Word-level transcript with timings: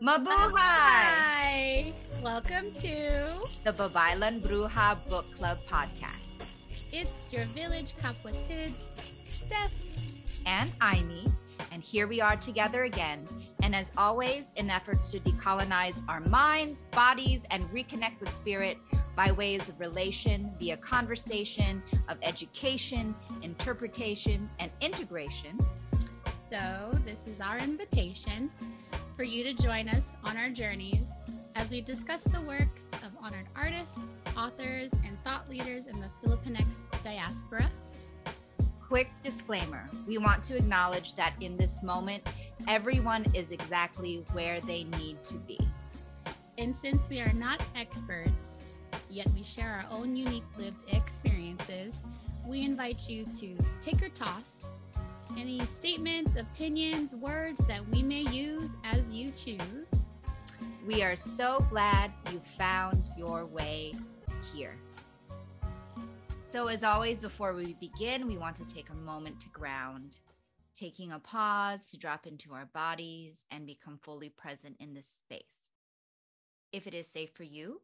Mabuhay! 0.00 0.54
Hi! 0.54 1.92
Welcome 2.22 2.72
to 2.74 3.48
The 3.64 3.72
Babaylan 3.72 4.40
Bruja 4.40 4.96
Book 5.08 5.26
Club 5.34 5.58
podcast. 5.68 6.38
It's 6.92 7.26
Your 7.32 7.46
Village 7.46 7.94
Kapwatids, 8.00 8.92
Steph. 9.44 9.72
And 10.46 10.70
Aini, 10.78 11.28
and 11.72 11.82
here 11.82 12.06
we 12.06 12.20
are 12.20 12.36
together 12.36 12.84
again. 12.84 13.24
And 13.64 13.74
as 13.74 13.90
always, 13.98 14.52
in 14.54 14.70
efforts 14.70 15.10
to 15.10 15.18
decolonize 15.18 15.98
our 16.08 16.20
minds, 16.20 16.82
bodies, 16.92 17.40
and 17.50 17.64
reconnect 17.64 18.20
with 18.20 18.32
spirit 18.32 18.78
by 19.16 19.32
ways 19.32 19.68
of 19.68 19.80
relation 19.80 20.48
via 20.60 20.76
conversation, 20.76 21.82
of 22.08 22.18
education, 22.22 23.16
interpretation, 23.42 24.48
and 24.60 24.70
integration. 24.80 25.58
So, 26.48 26.92
this 27.04 27.26
is 27.26 27.40
our 27.40 27.58
invitation 27.58 28.48
for 29.18 29.24
you 29.24 29.42
to 29.42 29.52
join 29.52 29.88
us 29.88 30.14
on 30.22 30.36
our 30.36 30.48
journeys 30.48 31.02
as 31.56 31.68
we 31.70 31.80
discuss 31.80 32.22
the 32.22 32.40
works 32.42 32.84
of 33.04 33.10
honored 33.20 33.48
artists, 33.56 33.98
authors, 34.36 34.92
and 35.04 35.18
thought 35.24 35.50
leaders 35.50 35.88
in 35.88 36.00
the 36.00 36.06
Filipinx 36.22 36.88
diaspora. 37.02 37.68
Quick 38.80 39.10
disclaimer 39.24 39.90
we 40.06 40.18
want 40.18 40.44
to 40.44 40.56
acknowledge 40.56 41.16
that 41.16 41.32
in 41.40 41.56
this 41.56 41.82
moment, 41.82 42.22
everyone 42.68 43.24
is 43.34 43.50
exactly 43.50 44.22
where 44.34 44.60
they 44.60 44.84
need 44.84 45.16
to 45.24 45.34
be. 45.34 45.58
And 46.56 46.72
since 46.76 47.08
we 47.08 47.20
are 47.20 47.34
not 47.38 47.60
experts, 47.74 48.64
yet 49.10 49.26
we 49.34 49.42
share 49.42 49.84
our 49.84 49.98
own 49.98 50.14
unique 50.14 50.46
lived 50.56 50.94
experiences, 50.94 51.98
we 52.46 52.64
invite 52.64 53.08
you 53.08 53.24
to 53.40 53.58
take 53.82 54.00
or 54.00 54.10
toss 54.10 54.64
any 55.36 55.60
statements, 55.66 56.36
opinions, 56.36 57.14
words 57.14 57.60
that 57.66 57.86
we 57.88 58.02
may 58.02 58.22
use 58.30 58.70
as 58.84 59.08
you 59.10 59.32
choose. 59.36 59.86
We 60.86 61.02
are 61.02 61.16
so 61.16 61.64
glad 61.70 62.12
you 62.32 62.40
found 62.56 63.02
your 63.16 63.46
way 63.54 63.92
here. 64.54 64.76
So, 66.50 66.68
as 66.68 66.82
always, 66.82 67.18
before 67.18 67.52
we 67.52 67.74
begin, 67.74 68.26
we 68.26 68.38
want 68.38 68.56
to 68.56 68.74
take 68.74 68.88
a 68.90 68.94
moment 68.94 69.38
to 69.40 69.48
ground, 69.48 70.18
taking 70.74 71.12
a 71.12 71.18
pause 71.18 71.86
to 71.88 71.98
drop 71.98 72.26
into 72.26 72.54
our 72.54 72.66
bodies 72.66 73.44
and 73.50 73.66
become 73.66 73.98
fully 74.02 74.30
present 74.30 74.76
in 74.80 74.94
this 74.94 75.08
space. 75.08 75.60
If 76.72 76.86
it 76.86 76.94
is 76.94 77.06
safe 77.06 77.30
for 77.34 77.44
you, 77.44 77.82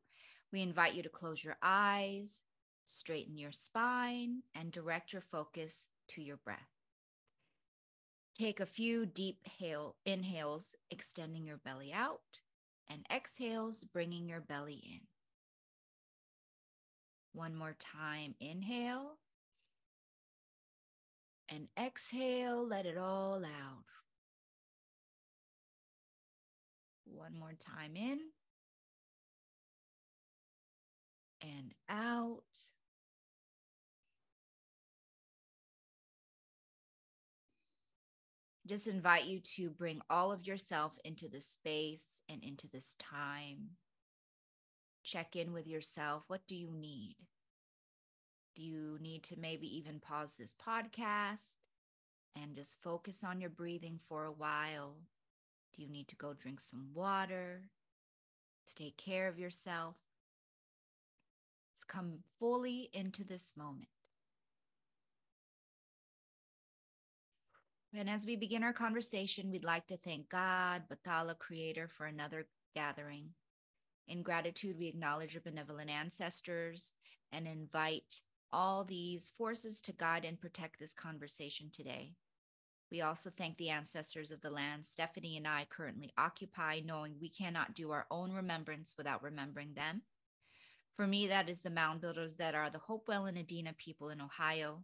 we 0.52 0.62
invite 0.62 0.94
you 0.94 1.02
to 1.02 1.08
close 1.08 1.42
your 1.42 1.56
eyes, 1.62 2.38
straighten 2.86 3.36
your 3.36 3.52
spine, 3.52 4.42
and 4.54 4.72
direct 4.72 5.12
your 5.12 5.22
focus 5.22 5.88
to 6.08 6.22
your 6.22 6.36
breath. 6.38 6.68
Take 8.36 8.58
a 8.58 8.66
few 8.66 9.06
deep 9.06 9.38
hail, 9.58 9.94
inhales, 10.04 10.74
extending 10.90 11.46
your 11.46 11.58
belly 11.58 11.92
out, 11.92 12.40
and 12.88 13.06
exhales, 13.14 13.84
bringing 13.84 14.28
your 14.28 14.40
belly 14.40 14.82
in. 14.84 15.00
One 17.32 17.54
more 17.54 17.76
time, 17.78 18.34
inhale. 18.40 19.18
And 21.48 21.68
exhale, 21.78 22.66
let 22.66 22.86
it 22.86 22.96
all 22.98 23.44
out. 23.44 23.84
One 27.04 27.38
more 27.38 27.52
time 27.58 27.94
in 27.94 28.18
and 31.42 31.72
out. 31.88 32.42
Just 38.66 38.86
invite 38.86 39.24
you 39.24 39.40
to 39.40 39.68
bring 39.70 40.00
all 40.08 40.32
of 40.32 40.46
yourself 40.46 40.96
into 41.04 41.28
this 41.28 41.46
space 41.46 42.20
and 42.28 42.42
into 42.42 42.66
this 42.68 42.96
time. 42.98 43.70
Check 45.02 45.36
in 45.36 45.52
with 45.52 45.66
yourself. 45.66 46.24
What 46.28 46.46
do 46.48 46.54
you 46.54 46.70
need? 46.70 47.16
Do 48.56 48.62
you 48.62 48.98
need 49.02 49.22
to 49.24 49.38
maybe 49.38 49.66
even 49.76 50.00
pause 50.00 50.36
this 50.36 50.54
podcast 50.54 51.56
and 52.40 52.54
just 52.54 52.80
focus 52.82 53.22
on 53.22 53.40
your 53.40 53.50
breathing 53.50 53.98
for 54.08 54.24
a 54.24 54.32
while? 54.32 54.96
Do 55.74 55.82
you 55.82 55.88
need 55.88 56.08
to 56.08 56.16
go 56.16 56.32
drink 56.32 56.60
some 56.60 56.88
water 56.94 57.62
to 58.66 58.74
take 58.74 58.96
care 58.96 59.28
of 59.28 59.38
yourself? 59.38 59.96
Let's 61.74 61.84
come 61.84 62.20
fully 62.38 62.88
into 62.92 63.24
this 63.24 63.54
moment. 63.56 63.88
And 67.96 68.10
as 68.10 68.26
we 68.26 68.34
begin 68.34 68.64
our 68.64 68.72
conversation, 68.72 69.52
we'd 69.52 69.62
like 69.62 69.86
to 69.86 69.96
thank 69.96 70.28
God, 70.28 70.82
Bathala 70.88 71.38
Creator, 71.38 71.86
for 71.86 72.06
another 72.06 72.46
gathering. 72.74 73.28
In 74.08 74.22
gratitude, 74.22 74.76
we 74.76 74.88
acknowledge 74.88 75.36
our 75.36 75.40
benevolent 75.40 75.90
ancestors 75.90 76.92
and 77.30 77.46
invite 77.46 78.20
all 78.52 78.82
these 78.82 79.30
forces 79.38 79.80
to 79.82 79.92
guide 79.92 80.24
and 80.24 80.40
protect 80.40 80.80
this 80.80 80.92
conversation 80.92 81.70
today. 81.72 82.14
We 82.90 83.00
also 83.00 83.30
thank 83.30 83.58
the 83.58 83.70
ancestors 83.70 84.32
of 84.32 84.40
the 84.40 84.50
land 84.50 84.84
Stephanie 84.84 85.36
and 85.36 85.46
I 85.46 85.66
currently 85.70 86.12
occupy, 86.18 86.80
knowing 86.84 87.14
we 87.20 87.28
cannot 87.28 87.74
do 87.74 87.92
our 87.92 88.06
own 88.10 88.32
remembrance 88.32 88.94
without 88.98 89.22
remembering 89.22 89.74
them. 89.74 90.02
For 90.96 91.06
me, 91.06 91.28
that 91.28 91.48
is 91.48 91.60
the 91.60 91.70
mound 91.70 92.00
builders 92.00 92.36
that 92.36 92.56
are 92.56 92.70
the 92.70 92.78
Hopewell 92.78 93.26
and 93.26 93.38
Adena 93.38 93.76
people 93.76 94.10
in 94.10 94.20
Ohio, 94.20 94.82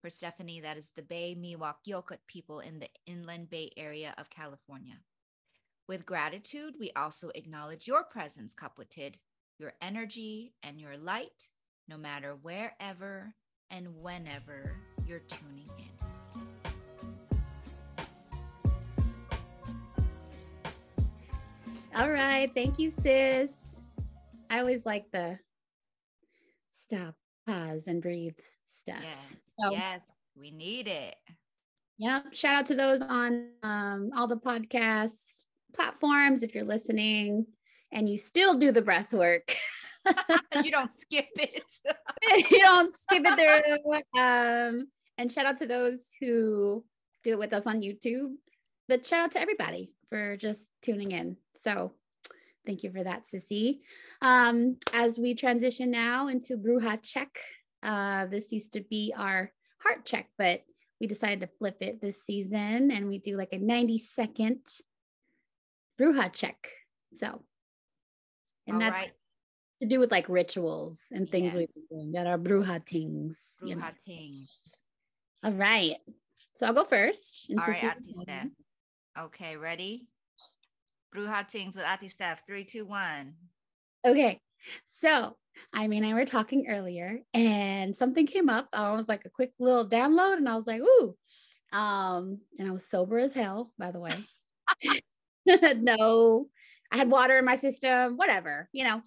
for 0.00 0.10
Stephanie, 0.10 0.60
that 0.60 0.76
is 0.76 0.90
the 0.94 1.02
Bay 1.02 1.36
Miwok 1.38 1.76
Yokut 1.86 2.18
people 2.26 2.60
in 2.60 2.78
the 2.78 2.88
Inland 3.06 3.50
Bay 3.50 3.70
Area 3.76 4.14
of 4.18 4.30
California. 4.30 4.98
With 5.88 6.06
gratitude, 6.06 6.74
we 6.78 6.92
also 6.94 7.30
acknowledge 7.34 7.86
your 7.86 8.04
presence, 8.04 8.54
Kapwatid, 8.54 9.14
your 9.58 9.72
energy 9.80 10.52
and 10.62 10.80
your 10.80 10.96
light, 10.96 11.48
no 11.88 11.96
matter 11.96 12.36
wherever 12.42 13.34
and 13.70 13.88
whenever 14.00 14.76
you're 15.06 15.20
tuning 15.20 15.66
in. 15.78 16.08
All 21.96 22.10
right. 22.10 22.50
Thank 22.54 22.78
you, 22.78 22.90
sis. 22.90 23.54
I 24.50 24.60
always 24.60 24.86
like 24.86 25.10
the 25.10 25.38
stop, 26.70 27.16
pause, 27.46 27.84
and 27.88 28.00
breathe 28.00 28.36
stuff. 28.66 29.02
Yes. 29.02 29.36
So, 29.60 29.72
yes, 29.72 30.02
we 30.36 30.50
need 30.50 30.88
it. 30.88 31.16
Yep. 31.98 32.26
Shout 32.32 32.54
out 32.54 32.66
to 32.66 32.74
those 32.74 33.00
on 33.00 33.48
um, 33.62 34.10
all 34.16 34.28
the 34.28 34.36
podcast 34.36 35.46
platforms. 35.74 36.42
If 36.42 36.54
you're 36.54 36.64
listening 36.64 37.46
and 37.92 38.08
you 38.08 38.18
still 38.18 38.58
do 38.58 38.70
the 38.70 38.82
breath 38.82 39.12
work, 39.12 39.56
you 40.62 40.70
don't 40.70 40.92
skip 40.92 41.28
it. 41.36 41.64
you 42.50 42.60
don't 42.60 42.92
skip 42.92 43.24
it 43.26 43.36
there. 43.36 43.78
Um, 44.16 44.86
and 45.18 45.30
shout 45.32 45.46
out 45.46 45.58
to 45.58 45.66
those 45.66 46.08
who 46.20 46.84
do 47.24 47.32
it 47.32 47.38
with 47.38 47.52
us 47.52 47.66
on 47.66 47.82
YouTube. 47.82 48.34
But 48.88 49.06
shout 49.06 49.24
out 49.24 49.30
to 49.32 49.40
everybody 49.40 49.90
for 50.08 50.36
just 50.36 50.66
tuning 50.82 51.10
in. 51.10 51.36
So 51.64 51.92
thank 52.64 52.84
you 52.84 52.92
for 52.92 53.02
that, 53.02 53.24
Sissy. 53.32 53.80
Um, 54.22 54.76
as 54.92 55.18
we 55.18 55.34
transition 55.34 55.90
now 55.90 56.28
into 56.28 56.56
Bruja 56.56 57.02
Check, 57.02 57.38
uh, 57.82 58.26
this 58.26 58.52
used 58.52 58.72
to 58.74 58.80
be 58.80 59.12
our 59.16 59.52
heart 59.78 60.04
check, 60.04 60.28
but 60.38 60.62
we 61.00 61.06
decided 61.06 61.40
to 61.40 61.46
flip 61.58 61.76
it 61.80 62.00
this 62.00 62.22
season 62.24 62.90
and 62.90 63.06
we 63.08 63.18
do 63.18 63.36
like 63.36 63.52
a 63.52 63.58
90 63.58 63.98
second 63.98 64.58
bruja 66.00 66.32
check. 66.32 66.68
So, 67.14 67.42
and 68.66 68.74
All 68.74 68.80
that's 68.80 68.94
right. 68.94 69.12
to 69.82 69.88
do 69.88 69.98
with 70.00 70.10
like 70.10 70.28
rituals 70.28 71.06
and 71.12 71.30
things 71.30 71.52
Yes. 71.52 71.54
we've 71.54 71.74
been 71.74 71.98
doing 71.98 72.12
that 72.12 72.26
are 72.26 72.38
bruja 72.38 72.84
things. 72.84 73.38
you 73.62 73.76
know. 73.76 73.82
Bruja 73.82 73.94
ting. 74.04 74.46
All 75.44 75.52
right. 75.52 75.96
So 76.56 76.66
I'll 76.66 76.74
go 76.74 76.84
first. 76.84 77.46
All 77.50 77.56
right, 77.64 77.84
Auntie 77.84 78.14
Steph. 78.22 78.46
Okay, 79.18 79.56
ready? 79.56 80.08
Bruja 81.14 81.48
tings 81.48 81.76
with 81.76 81.84
Ati 81.84 82.08
Steph. 82.08 82.44
Three, 82.46 82.64
two, 82.64 82.84
one. 82.84 83.34
Okay. 84.04 84.40
So 84.88 85.36
I 85.72 85.86
mean, 85.88 86.04
I 86.04 86.14
were 86.14 86.24
talking 86.24 86.66
earlier 86.68 87.20
and 87.34 87.96
something 87.96 88.26
came 88.26 88.48
up. 88.48 88.68
I 88.72 88.92
was 88.92 89.08
like 89.08 89.24
a 89.24 89.30
quick 89.30 89.52
little 89.58 89.88
download 89.88 90.36
and 90.36 90.48
I 90.48 90.56
was 90.56 90.66
like, 90.66 90.80
ooh. 90.80 91.16
Um, 91.72 92.38
and 92.58 92.68
I 92.68 92.70
was 92.70 92.88
sober 92.88 93.18
as 93.18 93.32
hell, 93.32 93.72
by 93.78 93.90
the 93.90 94.00
way. 94.00 94.14
no, 95.46 96.46
I 96.92 96.96
had 96.96 97.10
water 97.10 97.38
in 97.38 97.44
my 97.44 97.56
system, 97.56 98.16
whatever, 98.16 98.68
you 98.72 98.84
know. 98.84 99.02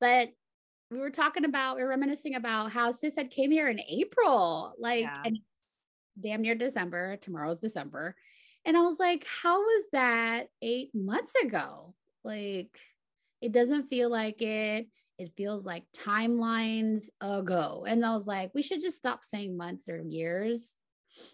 But 0.00 0.30
we 0.90 0.98
were 0.98 1.10
talking 1.10 1.44
about, 1.44 1.76
we 1.76 1.82
were 1.82 1.88
reminiscing 1.88 2.34
about 2.34 2.70
how 2.70 2.92
sis 2.92 3.16
had 3.16 3.30
came 3.30 3.50
here 3.50 3.68
in 3.68 3.80
April, 3.88 4.74
like 4.78 5.02
Yeah. 5.02 5.22
and 5.24 5.38
damn 6.20 6.42
near 6.42 6.54
December. 6.54 7.16
Tomorrow's 7.16 7.58
December. 7.58 8.14
And 8.64 8.76
I 8.76 8.80
was 8.80 8.98
like, 8.98 9.26
how 9.42 9.60
was 9.60 9.84
that 9.92 10.48
eight 10.62 10.90
months 10.94 11.32
ago? 11.42 11.94
Like, 12.24 12.78
it 13.46 13.52
doesn't 13.52 13.84
feel 13.84 14.10
like 14.10 14.42
it. 14.42 14.88
It 15.18 15.30
feels 15.36 15.64
like 15.64 15.84
timelines 15.96 17.04
ago. 17.20 17.86
And 17.88 18.04
I 18.04 18.12
was 18.16 18.26
like, 18.26 18.50
we 18.54 18.62
should 18.62 18.80
just 18.80 18.96
stop 18.96 19.24
saying 19.24 19.56
months 19.56 19.88
or 19.88 20.00
years. 20.00 20.74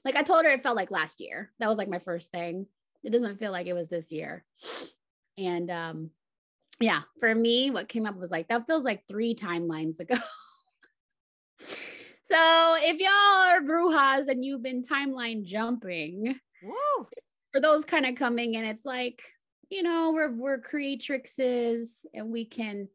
Like 0.04 0.14
I 0.14 0.22
told 0.22 0.44
her 0.44 0.50
it 0.50 0.62
felt 0.62 0.76
like 0.76 0.90
last 0.90 1.22
year. 1.22 1.50
That 1.58 1.70
was 1.70 1.78
like 1.78 1.88
my 1.88 2.00
first 2.00 2.30
thing. 2.30 2.66
It 3.02 3.12
doesn't 3.12 3.38
feel 3.38 3.50
like 3.50 3.66
it 3.66 3.72
was 3.72 3.88
this 3.88 4.12
year. 4.12 4.44
And 5.38 5.70
um, 5.70 6.10
yeah, 6.80 7.00
for 7.18 7.34
me, 7.34 7.70
what 7.70 7.88
came 7.88 8.04
up 8.04 8.18
was 8.18 8.30
like, 8.30 8.48
that 8.48 8.66
feels 8.66 8.84
like 8.84 9.08
three 9.08 9.34
timelines 9.34 9.98
ago. 9.98 10.16
so 11.60 12.76
if 12.78 13.00
y'all 13.00 13.08
are 13.08 13.62
brujas 13.62 14.28
and 14.28 14.44
you've 14.44 14.62
been 14.62 14.82
timeline 14.84 15.44
jumping, 15.44 16.38
Woo! 16.62 17.06
for 17.52 17.60
those 17.62 17.86
kind 17.86 18.04
of 18.04 18.16
coming 18.16 18.52
in, 18.52 18.66
it's 18.66 18.84
like, 18.84 19.22
you 19.72 19.82
know, 19.82 20.12
we're 20.12 20.30
we're 20.30 20.60
creatrixes 20.60 21.88
and 22.12 22.30
we 22.30 22.44
can 22.44 22.88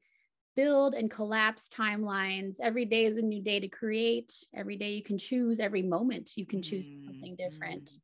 build 0.56 0.94
and 0.94 1.09
collapse 1.09 1.68
timelines. 1.74 2.57
Every 2.59 2.85
day 2.85 3.06
is 3.06 3.18
a 3.18 3.21
new 3.21 3.41
day 3.41 3.59
to 3.59 3.68
create. 3.68 4.31
Every 4.56 4.75
day 4.77 4.91
you 4.91 5.01
can 5.01 5.18
choose, 5.18 5.59
every 5.59 5.81
moment 5.81 6.31
you 6.35 6.45
can 6.45 6.62
choose 6.62 6.88
something 7.03 7.35
different. 7.35 7.85
Mhm. 7.85 8.00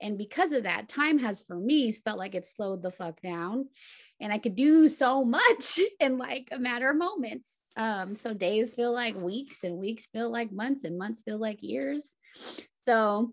And 0.00 0.18
because 0.18 0.52
of 0.52 0.64
that, 0.64 0.90
time 0.90 1.18
has 1.18 1.42
for 1.42 1.56
me 1.56 1.90
felt 1.90 2.18
like 2.18 2.34
it 2.34 2.46
slowed 2.46 2.82
the 2.82 2.90
fuck 2.90 3.20
down. 3.22 3.68
And 4.20 4.30
I 4.30 4.38
could 4.38 4.54
do 4.56 4.90
so 4.90 5.24
much 5.24 5.80
in 6.00 6.18
like 6.18 6.48
a 6.52 6.58
matter 6.58 6.90
of 6.90 6.98
moments. 6.98 7.50
Um, 7.76 8.14
so 8.14 8.34
days 8.34 8.74
feel 8.74 8.92
like 8.92 9.14
weeks 9.16 9.64
and 9.64 9.78
weeks 9.78 10.06
feel 10.06 10.30
like 10.30 10.52
months 10.52 10.84
and 10.84 10.98
months 10.98 11.22
feel 11.22 11.38
like 11.38 11.62
years. 11.62 12.14
So 12.84 13.32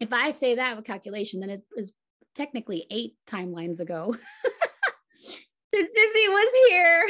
if 0.00 0.12
I 0.12 0.30
say 0.30 0.54
that 0.54 0.76
with 0.76 0.84
calculation, 0.84 1.40
then 1.40 1.50
it 1.50 1.62
is 1.76 1.92
technically 2.34 2.86
eight 2.90 3.14
timelines 3.26 3.80
ago 3.80 4.14
since 5.74 5.92
Sissy 5.92 6.28
was 6.28 6.68
here. 6.68 7.08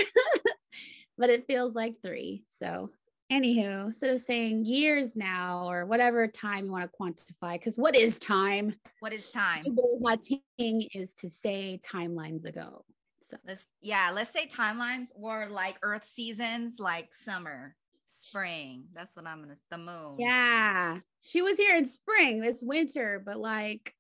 but 1.19 1.31
it 1.31 1.47
feels 1.47 1.75
like 1.75 1.95
three. 2.03 2.45
So 2.59 2.91
anywho, 3.33 3.87
instead 3.87 4.15
of 4.15 4.21
saying 4.21 4.65
years 4.67 5.17
now 5.17 5.69
or 5.69 5.87
whatever 5.87 6.27
time 6.29 6.67
you 6.67 6.73
want 6.73 6.91
to 6.91 6.97
quantify, 6.99 7.55
because 7.55 7.77
what 7.77 7.97
is 7.97 8.19
time? 8.19 8.75
What 9.01 9.13
is 9.13 9.31
time? 9.31 9.65
My 10.01 10.19
thing 10.59 10.89
is 10.93 11.15
to 11.15 11.31
say 11.31 11.81
timelines 11.87 12.45
ago. 12.45 12.85
So 13.23 13.37
Let's 13.47 13.65
yeah, 13.81 14.11
let's 14.13 14.31
say 14.31 14.47
timelines 14.47 15.09
or 15.15 15.49
like 15.49 15.77
earth 15.83 16.05
seasons, 16.05 16.79
like 16.79 17.09
summer, 17.15 17.75
spring. 18.23 18.85
That's 18.95 19.17
what 19.17 19.27
I'm 19.27 19.41
gonna 19.41 19.57
the 19.71 19.79
moon. 19.79 20.17
yeah, 20.19 20.99
she 21.21 21.41
was 21.41 21.57
here 21.57 21.75
in 21.75 21.87
spring. 21.87 22.45
It's 22.45 22.63
winter, 22.63 23.23
but 23.25 23.39
like 23.39 23.95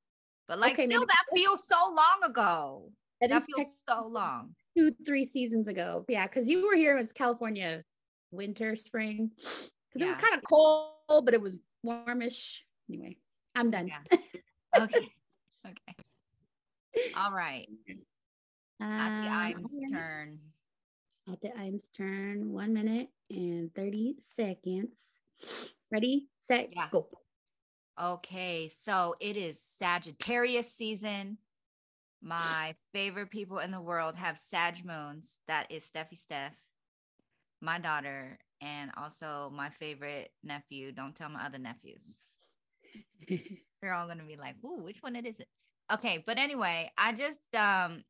But 0.48 0.58
like 0.58 0.74
Okay, 0.74 0.86
still 0.86 1.00
maybe- 1.00 1.08
that 1.10 1.36
feels 1.36 1.66
so 1.66 1.76
long 1.94 2.20
ago. 2.24 2.92
that 3.20 3.30
That 3.30 3.36
is 3.38 3.44
feels 3.46 3.58
tech- 3.58 3.72
so 3.88 4.06
long. 4.06 4.54
two, 4.76 4.92
three 5.06 5.24
seasons 5.24 5.68
ago. 5.68 6.04
Yeah, 6.08 6.26
because 6.26 6.48
you 6.48 6.66
were 6.66 6.74
here. 6.74 6.96
It 6.96 7.00
was 7.00 7.12
California 7.12 7.84
winter, 8.30 8.76
spring. 8.76 9.30
Because 9.36 9.70
it 10.02 10.06
was 10.06 10.16
kind 10.16 10.34
of 10.34 10.42
cold, 10.48 11.24
but 11.24 11.32
it 11.34 11.40
was 11.40 11.56
warmish. 11.82 12.64
Anyway, 12.88 13.16
I'm 13.54 13.70
done. 13.70 13.88
Yeah. 13.88 14.02
Okay. 14.76 15.08
okay. 15.64 17.12
All 17.16 17.30
right. 17.30 17.68
At 18.80 19.22
the 19.22 19.28
Uh, 19.28 19.44
Imes 19.54 19.64
okay. 19.66 19.86
turn. 19.92 20.38
At 21.32 21.40
the 21.40 21.48
Imes 21.50 21.88
turn, 21.96 22.52
one 22.52 22.72
minute 22.74 23.08
and 23.30 23.72
30 23.74 24.16
seconds. 24.36 24.98
Ready, 25.92 26.28
set, 26.42 26.70
Yeah. 26.74 26.88
go. 26.90 27.08
Okay, 28.00 28.68
so 28.68 29.14
it 29.20 29.36
is 29.36 29.60
Sagittarius 29.60 30.70
season. 30.72 31.38
My 32.20 32.74
favorite 32.92 33.30
people 33.30 33.58
in 33.58 33.70
the 33.70 33.80
world 33.80 34.16
have 34.16 34.36
Sag 34.36 34.84
moons. 34.84 35.28
That 35.46 35.70
is 35.70 35.88
Steffi 35.88 36.18
Steph, 36.18 36.54
my 37.60 37.78
daughter, 37.78 38.38
and 38.60 38.90
also 38.96 39.52
my 39.54 39.70
favorite 39.70 40.32
nephew. 40.42 40.90
Don't 40.90 41.14
tell 41.14 41.28
my 41.28 41.44
other 41.46 41.58
nephews. 41.58 42.18
They're 43.80 43.94
all 43.94 44.08
gonna 44.08 44.24
be 44.24 44.36
like, 44.36 44.56
"Ooh, 44.64 44.82
which 44.82 45.02
one 45.02 45.14
it 45.14 45.26
is 45.26 45.38
it?" 45.38 45.48
Okay, 45.92 46.24
but 46.26 46.38
anyway, 46.38 46.90
I 46.98 47.12
just 47.12 47.54
um, 47.54 48.02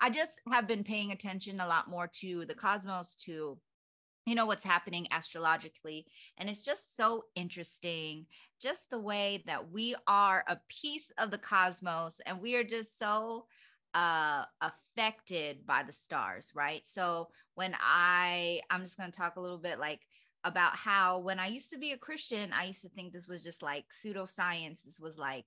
I 0.00 0.10
just 0.10 0.40
have 0.50 0.66
been 0.66 0.82
paying 0.82 1.12
attention 1.12 1.60
a 1.60 1.66
lot 1.66 1.88
more 1.88 2.08
to 2.20 2.44
the 2.46 2.54
cosmos, 2.54 3.14
to 3.26 3.58
you 4.26 4.34
know 4.34 4.46
what's 4.46 4.64
happening 4.64 5.06
astrologically, 5.10 6.06
and 6.38 6.48
it's 6.48 6.64
just 6.64 6.96
so 6.96 7.24
interesting, 7.34 8.26
just 8.60 8.82
the 8.90 8.98
way 9.00 9.42
that 9.46 9.70
we 9.70 9.94
are 10.06 10.44
a 10.48 10.58
piece 10.68 11.10
of 11.18 11.30
the 11.30 11.38
cosmos, 11.38 12.20
and 12.26 12.40
we 12.40 12.54
are 12.56 12.64
just 12.64 12.98
so 12.98 13.46
uh 13.94 14.44
affected 14.62 15.66
by 15.66 15.82
the 15.82 15.92
stars 15.92 16.50
right 16.54 16.86
so 16.86 17.28
when 17.56 17.74
i 17.78 18.58
i'm 18.70 18.80
just 18.80 18.96
going 18.96 19.10
to 19.10 19.14
talk 19.16 19.36
a 19.36 19.40
little 19.40 19.58
bit 19.58 19.78
like 19.78 20.00
about 20.44 20.74
how 20.74 21.20
when 21.20 21.38
I 21.38 21.46
used 21.46 21.70
to 21.70 21.78
be 21.78 21.92
a 21.92 21.96
Christian, 21.96 22.52
I 22.52 22.64
used 22.64 22.82
to 22.82 22.88
think 22.88 23.12
this 23.12 23.28
was 23.28 23.44
just 23.44 23.62
like 23.62 23.84
pseudoscience. 23.92 24.82
This 24.82 24.98
was 24.98 25.16
like 25.16 25.44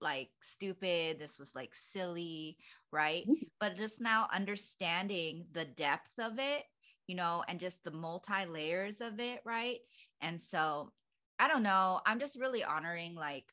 like 0.00 0.30
stupid. 0.40 1.18
This 1.18 1.38
was 1.38 1.54
like 1.54 1.74
silly, 1.74 2.56
right? 2.90 3.28
Mhm. 3.28 3.50
But 3.60 3.76
just 3.76 4.00
now 4.00 4.28
understanding 4.32 5.46
the 5.52 5.64
depth 5.64 6.18
of 6.18 6.38
it, 6.38 6.64
you 7.10 7.16
know, 7.16 7.42
and 7.48 7.58
just 7.58 7.82
the 7.82 7.90
multi 7.90 8.46
layers 8.48 9.00
of 9.00 9.18
it, 9.18 9.40
right? 9.44 9.78
And 10.20 10.40
so 10.40 10.92
I 11.38 11.48
don't 11.48 11.62
know. 11.62 12.00
I'm 12.06 12.20
just 12.20 12.38
really 12.38 12.62
honoring 12.62 13.14
like 13.14 13.44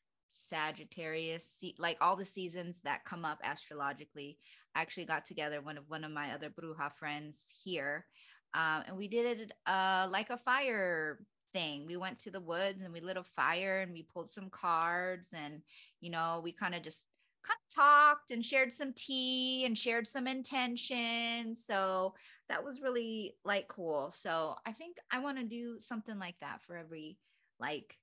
Sagittarius, 0.48 1.64
like 1.78 1.98
all 2.00 2.16
the 2.16 2.24
seasons 2.24 2.80
that 2.84 3.04
come 3.04 3.24
up 3.24 3.40
astrologically. 3.42 4.38
I 4.74 4.82
actually 4.82 5.06
got 5.06 5.26
together 5.26 5.60
one 5.60 5.76
of 5.78 5.84
one 5.88 6.04
of 6.04 6.12
my 6.12 6.32
other 6.32 6.50
Bruja 6.50 6.92
friends 6.94 7.38
here 7.64 8.06
um, 8.54 8.84
and 8.86 8.96
we 8.96 9.08
did 9.08 9.40
it 9.40 9.52
uh, 9.66 10.08
like 10.10 10.30
a 10.30 10.38
fire 10.38 11.18
thing. 11.52 11.86
We 11.86 11.96
went 11.96 12.18
to 12.20 12.30
the 12.30 12.40
woods 12.40 12.82
and 12.82 12.92
we 12.92 13.00
lit 13.00 13.16
a 13.16 13.22
fire 13.22 13.80
and 13.80 13.92
we 13.92 14.02
pulled 14.02 14.30
some 14.30 14.50
cards 14.50 15.28
and 15.32 15.60
you 16.00 16.10
know 16.10 16.40
we 16.42 16.52
kind 16.52 16.74
of 16.74 16.82
just 16.82 17.04
kind 17.46 17.58
of 17.58 17.74
talked 17.74 18.30
and 18.30 18.44
shared 18.44 18.72
some 18.72 18.92
tea 18.94 19.64
and 19.66 19.76
shared 19.76 20.06
some 20.06 20.26
intention. 20.26 21.56
So 21.56 22.14
that 22.48 22.64
was 22.64 22.80
really 22.80 23.34
like 23.44 23.68
cool. 23.68 24.12
So 24.22 24.56
I 24.66 24.72
think 24.72 24.96
I 25.10 25.18
want 25.20 25.38
to 25.38 25.44
do 25.44 25.78
something 25.78 26.18
like 26.18 26.36
that 26.40 26.60
for 26.66 26.76
every 26.76 27.18
like 27.60 27.96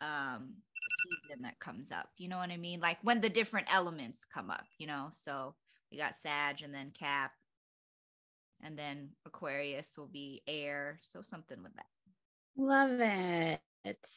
um 0.00 0.54
season 1.02 1.42
that 1.42 1.60
comes 1.60 1.90
up. 1.90 2.08
You 2.16 2.28
know 2.28 2.38
what 2.38 2.50
I 2.50 2.56
mean? 2.56 2.80
Like 2.80 2.98
when 3.02 3.20
the 3.20 3.30
different 3.30 3.72
elements 3.72 4.20
come 4.32 4.50
up, 4.50 4.64
you 4.78 4.86
know. 4.86 5.08
So 5.12 5.54
we 5.90 5.98
got 5.98 6.16
Sag 6.22 6.62
and 6.62 6.74
then 6.74 6.92
Cap 6.98 7.32
and 8.62 8.78
then 8.78 9.10
Aquarius 9.26 9.92
will 9.96 10.08
be 10.08 10.42
air. 10.46 10.98
So 11.02 11.22
something 11.22 11.62
with 11.62 11.74
that. 11.74 11.86
Love 12.56 13.00
it. 13.00 14.08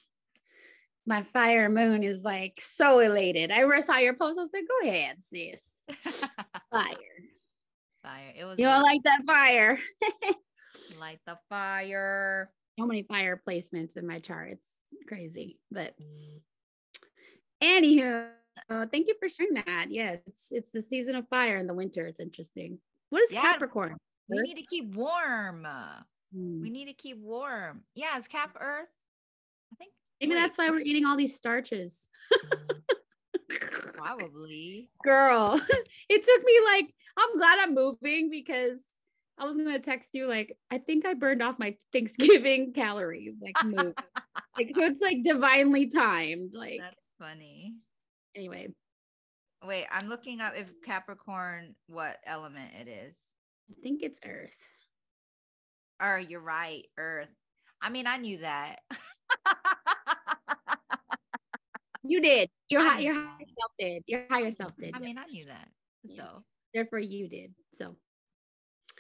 My 1.08 1.24
fire 1.24 1.70
moon 1.70 2.04
is 2.04 2.24
like 2.24 2.60
so 2.62 3.00
elated. 3.00 3.52
I 3.52 3.62
saw 3.82 3.98
your 3.98 4.14
post. 4.14 4.40
I 4.40 4.44
was 4.44 4.52
like, 4.54 4.68
go 4.68 4.90
ahead, 4.90 5.18
sis. 5.30 5.62
Fire. 6.72 7.25
Fire. 8.06 8.34
It 8.38 8.46
was 8.46 8.57
You 8.57 8.66
don't 8.66 8.84
like 8.84 9.04
that 9.04 9.22
fire. 9.25 9.80
light 11.00 11.20
the 11.25 11.38
fire. 11.50 12.51
So 12.80 12.86
many 12.86 13.03
fire 13.03 13.41
placements 13.48 13.98
in 13.98 14.06
my 14.06 14.20
chart. 14.20 14.51
It's 14.51 15.08
crazy. 15.08 15.60
But 15.72 15.96
anywho, 17.63 18.30
uh, 18.70 18.86
thank 18.91 19.08
you 19.08 19.15
for 19.20 19.30
sharing 19.30 19.53
that. 19.65 19.88
Yeah, 19.89 20.18
it's 20.27 20.46
it's 20.51 20.70
the 20.74 20.84
season 20.84 21.15
of 21.15 21.27
fire 21.30 21.58
in 21.58 21.68
the 21.68 21.74
winter. 21.74 22.06
It's 22.06 22.20
interesting. 22.20 22.80
What 23.10 23.24
is 23.24 23.32
Yeah. 23.32 23.41
Capricorn? 23.41 23.98
We 24.27 24.38
need 24.41 24.58
to 24.58 24.65
keep 24.65 24.94
warm. 24.96 25.68
Hmm. 26.34 26.62
We 26.62 26.70
need 26.70 26.86
to 26.88 26.94
keep 26.94 27.18
warm. 27.20 27.84
Yeah, 27.94 28.18
it's 28.18 28.27
Cap 28.27 28.58
Earth. 28.60 28.89
I 29.72 29.75
think 29.77 29.91
Maybe 30.20 30.34
wait. 30.34 30.41
that's 30.41 30.58
why 30.58 30.70
we're 30.70 30.80
eating 30.80 31.06
all 31.06 31.15
these 31.15 31.36
starches. 31.36 32.08
probably. 33.96 34.89
Girl, 35.03 35.60
it 36.10 36.24
took 36.24 36.44
me 36.44 36.60
like, 36.65 36.95
I'm 37.17 37.38
glad 37.38 37.60
I'm 37.60 37.74
moving 37.74 38.29
because 38.29 38.79
I 39.38 39.45
was 39.45 39.57
gonna 39.57 39.79
text 39.79 40.10
you 40.13 40.27
like, 40.27 40.57
I 40.72 40.77
think 40.77 41.05
I 41.05 41.13
burned 41.13 41.41
off 41.41 41.60
my 41.60 41.75
Thanksgiving 41.91 42.74
calories, 42.75 43.36
like 43.41 43.55
move. 43.63 43.93
like 44.57 44.72
so 44.74 44.84
it's 44.84 45.01
like 45.01 45.24
divinely 45.24 45.88
timed. 45.88 46.51
Like 46.53 46.79
That's 46.81 47.01
funny. 47.19 47.75
anyway, 48.36 48.69
Wait, 49.63 49.88
I'm 49.91 50.07
looking 50.07 50.41
up 50.41 50.53
if 50.55 50.69
Capricorn 50.84 51.75
what 51.88 52.17
element 52.25 52.72
it 52.79 52.88
is. 52.88 53.17
I 53.72 53.81
think 53.81 54.03
it's 54.03 54.19
Earth. 54.25 54.51
Or 56.01 56.19
you're 56.19 56.41
right, 56.41 56.84
Earth. 56.98 57.29
I 57.81 57.89
mean, 57.89 58.05
I 58.05 58.17
knew 58.17 58.39
that. 58.39 58.79
You 62.07 62.22
did. 62.22 62.50
Your 62.69 62.81
high, 62.81 63.00
your 63.00 63.15
higher 63.15 63.45
self 63.48 63.72
did. 63.79 64.03
Your 64.05 64.22
higher 64.29 64.51
self 64.51 64.74
did. 64.79 64.95
I 64.95 65.00
mean, 65.00 65.17
I 65.17 65.25
knew 65.25 65.45
that. 65.45 65.69
So 66.15 66.43
Therefore, 66.75 67.00
you 67.00 67.29
did. 67.29 67.53
So 67.77 67.96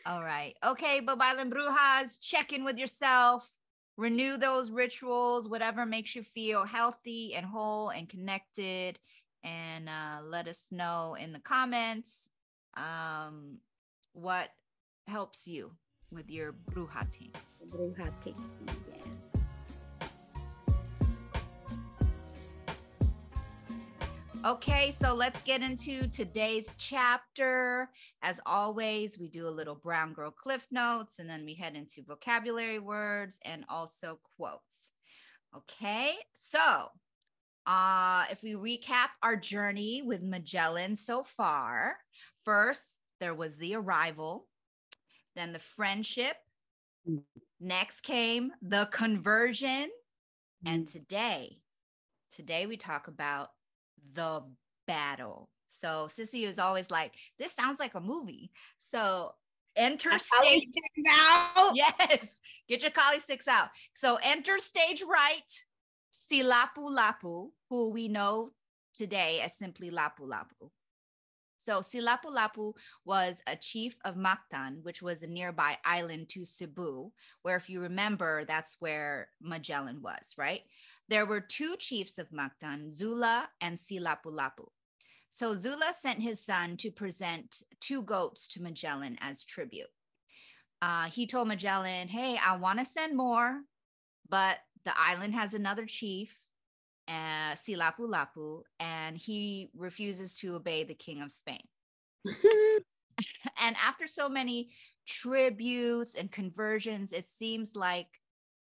All 0.05 0.23
right. 0.23 0.55
Okay, 0.65 1.01
Babaylan 1.01 1.51
Brujas, 1.51 2.17
check 2.21 2.53
in 2.53 2.63
with 2.63 2.77
yourself, 2.77 3.51
renew 3.97 4.37
those 4.37 4.71
rituals, 4.71 5.49
whatever 5.49 5.85
makes 5.85 6.15
you 6.15 6.23
feel 6.23 6.63
healthy 6.63 7.35
and 7.35 7.45
whole 7.45 7.89
and 7.89 8.07
connected. 8.07 8.97
And 9.43 9.89
uh, 9.89 10.21
let 10.23 10.47
us 10.47 10.61
know 10.71 11.17
in 11.19 11.33
the 11.33 11.39
comments 11.39 12.29
um, 12.75 13.57
what 14.13 14.49
helps 15.07 15.45
you 15.45 15.71
with 16.11 16.31
your 16.31 16.55
brujating. 16.71 17.33
Bruhati. 17.67 18.35
Yes. 18.95 19.34
Okay, 24.45 24.93
so 24.99 25.15
let's 25.15 25.41
get 25.41 25.63
into 25.63 26.07
today's 26.09 26.75
chapter. 26.77 27.89
As 28.21 28.39
always, 28.45 29.17
we 29.17 29.27
do 29.27 29.47
a 29.47 29.49
little 29.49 29.73
Brown 29.73 30.13
Girl 30.13 30.29
Cliff 30.29 30.67
Notes 30.69 31.17
and 31.17 31.27
then 31.27 31.45
we 31.45 31.55
head 31.55 31.75
into 31.75 32.03
vocabulary 32.03 32.77
words 32.77 33.39
and 33.43 33.65
also 33.69 34.19
quotes. 34.37 34.91
Okay, 35.57 36.13
so 36.35 36.89
uh, 37.65 38.25
if 38.29 38.43
we 38.43 38.53
recap 38.53 39.07
our 39.23 39.35
journey 39.35 40.03
with 40.05 40.21
Magellan 40.21 40.95
so 40.95 41.23
far, 41.23 41.97
first 42.43 42.83
there 43.19 43.33
was 43.33 43.57
the 43.57 43.73
arrival, 43.73 44.47
then 45.35 45.53
the 45.53 45.59
friendship, 45.59 46.35
next 47.59 48.01
came 48.01 48.51
the 48.61 48.85
conversion, 48.91 49.89
and 50.67 50.85
Mm. 50.85 50.91
today, 50.91 51.61
today 52.31 52.67
we 52.67 52.77
talk 52.77 53.07
about 53.07 53.49
the 54.13 54.43
battle. 54.87 55.49
So 55.67 56.07
Sissy 56.09 56.43
is 56.43 56.59
always 56.59 56.89
like, 56.89 57.13
this 57.37 57.53
sounds 57.53 57.79
like 57.79 57.95
a 57.95 57.99
movie. 57.99 58.51
So 58.77 59.33
enter 59.75 60.17
stage 60.19 60.67
out. 61.09 61.71
Yes, 61.75 62.27
get 62.67 62.81
your 62.81 62.91
kali 62.91 63.19
sticks 63.19 63.47
out. 63.47 63.69
So 63.93 64.17
enter 64.23 64.59
stage 64.59 65.03
right, 65.07 65.51
Silapu 66.31 66.89
Lapu, 66.89 67.49
who 67.69 67.89
we 67.89 68.07
know 68.07 68.51
today 68.95 69.41
as 69.43 69.57
simply 69.57 69.91
Lapu 69.91 70.21
Lapu. 70.21 70.69
So 71.57 71.79
Silapu 71.79 72.25
Lapu 72.31 72.73
was 73.05 73.35
a 73.47 73.55
chief 73.55 73.95
of 74.05 74.15
Mactan, 74.15 74.83
which 74.83 75.01
was 75.01 75.23
a 75.23 75.27
nearby 75.27 75.77
island 75.83 76.29
to 76.29 76.45
Cebu, 76.45 77.11
where 77.41 77.55
if 77.55 77.69
you 77.69 77.81
remember, 77.81 78.45
that's 78.45 78.75
where 78.79 79.29
Magellan 79.41 80.01
was, 80.01 80.35
right? 80.37 80.61
There 81.07 81.25
were 81.25 81.41
two 81.41 81.75
chiefs 81.77 82.17
of 82.17 82.29
Mactan, 82.31 82.93
Zula 82.93 83.49
and 83.61 83.77
Silapulapu. 83.77 84.67
So 85.29 85.53
Zula 85.53 85.93
sent 85.99 86.21
his 86.21 86.43
son 86.43 86.77
to 86.77 86.91
present 86.91 87.61
two 87.79 88.01
goats 88.01 88.47
to 88.49 88.61
Magellan 88.61 89.17
as 89.21 89.43
tribute. 89.43 89.89
Uh, 90.81 91.05
he 91.05 91.27
told 91.27 91.47
Magellan, 91.47 92.07
Hey, 92.07 92.39
I 92.43 92.57
want 92.57 92.79
to 92.79 92.85
send 92.85 93.15
more, 93.15 93.61
but 94.29 94.57
the 94.83 94.93
island 94.97 95.33
has 95.35 95.53
another 95.53 95.85
chief, 95.85 96.37
uh, 97.07 97.53
Silapu 97.55 98.07
Lapu, 98.07 98.61
and 98.79 99.17
he 99.17 99.69
refuses 99.75 100.35
to 100.37 100.55
obey 100.55 100.83
the 100.83 100.93
king 100.93 101.21
of 101.21 101.31
Spain. 101.31 101.63
and 102.25 103.75
after 103.83 104.07
so 104.07 104.29
many 104.29 104.69
tributes 105.05 106.15
and 106.15 106.31
conversions, 106.31 107.13
it 107.13 107.27
seems 107.27 107.75
like 107.75 108.07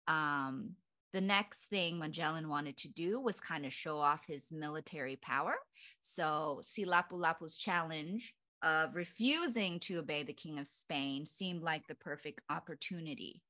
um, 0.08 0.72
the 1.16 1.22
next 1.22 1.70
thing 1.70 1.98
Magellan 1.98 2.50
wanted 2.50 2.76
to 2.76 2.90
do 2.90 3.22
was 3.22 3.40
kind 3.40 3.66
of 3.66 3.72
show 3.72 4.00
off 4.00 4.26
his 4.28 4.52
military 4.52 5.16
power. 5.16 5.54
So 6.02 6.62
Silapu 6.62 7.14
Lapu's 7.14 7.56
challenge 7.56 8.34
of 8.62 8.94
refusing 8.96 9.80
to 9.80 10.00
obey 10.00 10.24
the 10.24 10.34
king 10.34 10.60
of 10.60 10.68
Spain 10.68 11.26
seemed 11.26 11.64
like 11.64 11.88
the 11.88 11.96
perfect 11.96 12.42
opportunity, 12.50 13.42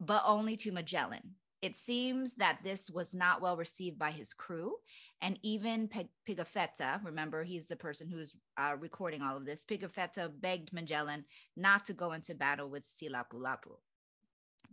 but 0.00 0.22
only 0.24 0.56
to 0.56 0.72
Magellan. 0.72 1.34
It 1.60 1.76
seems 1.76 2.32
that 2.36 2.60
this 2.64 2.88
was 2.88 3.12
not 3.12 3.42
well 3.42 3.58
received 3.58 3.98
by 3.98 4.12
his 4.12 4.32
crew, 4.32 4.76
and 5.20 5.38
even 5.42 5.90
Pigafetta, 6.26 7.04
remember 7.04 7.44
he's 7.44 7.66
the 7.66 7.76
person 7.76 8.08
who's 8.08 8.38
uh, 8.56 8.72
recording 8.80 9.20
all 9.20 9.36
of 9.36 9.44
this, 9.44 9.66
Pigafetta 9.66 10.30
begged 10.40 10.72
Magellan 10.72 11.26
not 11.58 11.84
to 11.84 11.92
go 11.92 12.12
into 12.12 12.34
battle 12.34 12.70
with 12.70 12.86
Silapu 12.86 13.34
Lapu. 13.34 13.76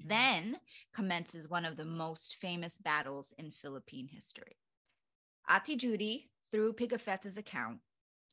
Then 0.06 0.60
commences 0.94 1.50
one 1.50 1.66
of 1.66 1.78
the 1.78 1.86
most 1.86 2.36
famous 2.36 2.78
battles 2.78 3.34
in 3.38 3.52
Philippine 3.52 4.08
history. 4.08 4.58
Ati 5.48 5.76
Judy, 5.76 6.30
through 6.52 6.74
Pigafetta's 6.74 7.38
account, 7.38 7.80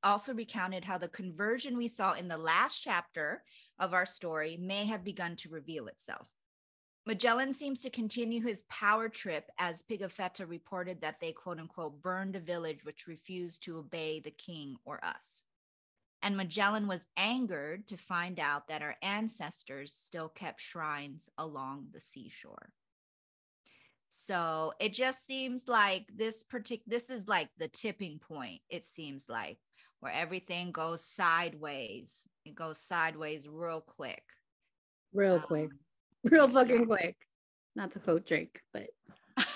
also 0.03 0.33
recounted 0.33 0.85
how 0.85 0.99
the 0.99 1.09
conversion 1.09 1.77
we 1.77 1.89
saw 1.89 2.13
in 2.13 2.29
the 2.29 2.39
last 2.39 2.81
chapter 2.81 3.43
of 3.79 3.93
our 3.93 4.07
story 4.07 4.57
may 4.61 4.87
have 4.87 5.05
begun 5.05 5.35
to 5.37 5.49
reveal 5.49 5.89
itself. 5.89 6.29
Magellan 7.07 7.55
seems 7.55 7.81
to 7.81 7.91
continue 7.91 8.43
his 8.43 8.65
power 8.69 9.09
trip 9.09 9.51
as 9.59 9.83
Pigafetta 9.83 10.47
reported 10.47 11.01
that 11.01 11.19
they 11.21 11.33
quote 11.33 11.59
unquote 11.59 12.03
burned 12.03 12.37
a 12.37 12.41
village 12.41 12.85
which 12.85 13.07
refused 13.07 13.63
to 13.63 13.79
obey 13.79 14.21
the 14.21 14.31
king 14.31 14.77
or 14.85 15.03
us. 15.03 15.43
And 16.29 16.37
Magellan 16.37 16.87
was 16.89 17.07
angered 17.17 17.87
to 17.89 17.97
find 17.97 18.39
out 18.39 18.69
that 18.69 18.83
our 18.83 18.97
ancestors 19.01 19.95
still 19.95 20.29
kept 20.29 20.61
shrines 20.61 21.31
along 21.39 21.87
the 21.91 22.03
seashore. 22.03 22.75
So 24.11 24.75
it 24.79 24.93
just 24.93 25.27
seems 25.27 25.69
like 25.69 26.05
this 26.15 26.43
particular 26.45 26.85
this 26.87 27.09
is 27.09 27.29
like 27.29 27.49
the 27.57 27.69
tipping 27.69 28.19
point, 28.19 28.61
it 28.69 28.85
seems 28.87 29.25
like, 29.31 29.57
where 30.01 30.13
everything 30.13 30.71
goes 30.71 31.03
sideways. 31.03 32.13
It 32.45 32.55
goes 32.55 32.77
sideways 32.77 33.49
real 33.51 33.81
quick. 33.81 34.23
Real 35.15 35.41
quick. 35.41 35.71
Um, 35.71 36.31
Real 36.31 36.49
fucking 36.51 36.85
quick. 36.85 37.17
Not 37.75 37.93
to 37.93 38.01
quote 38.01 38.27
Drake, 38.27 38.61
but 38.75 38.89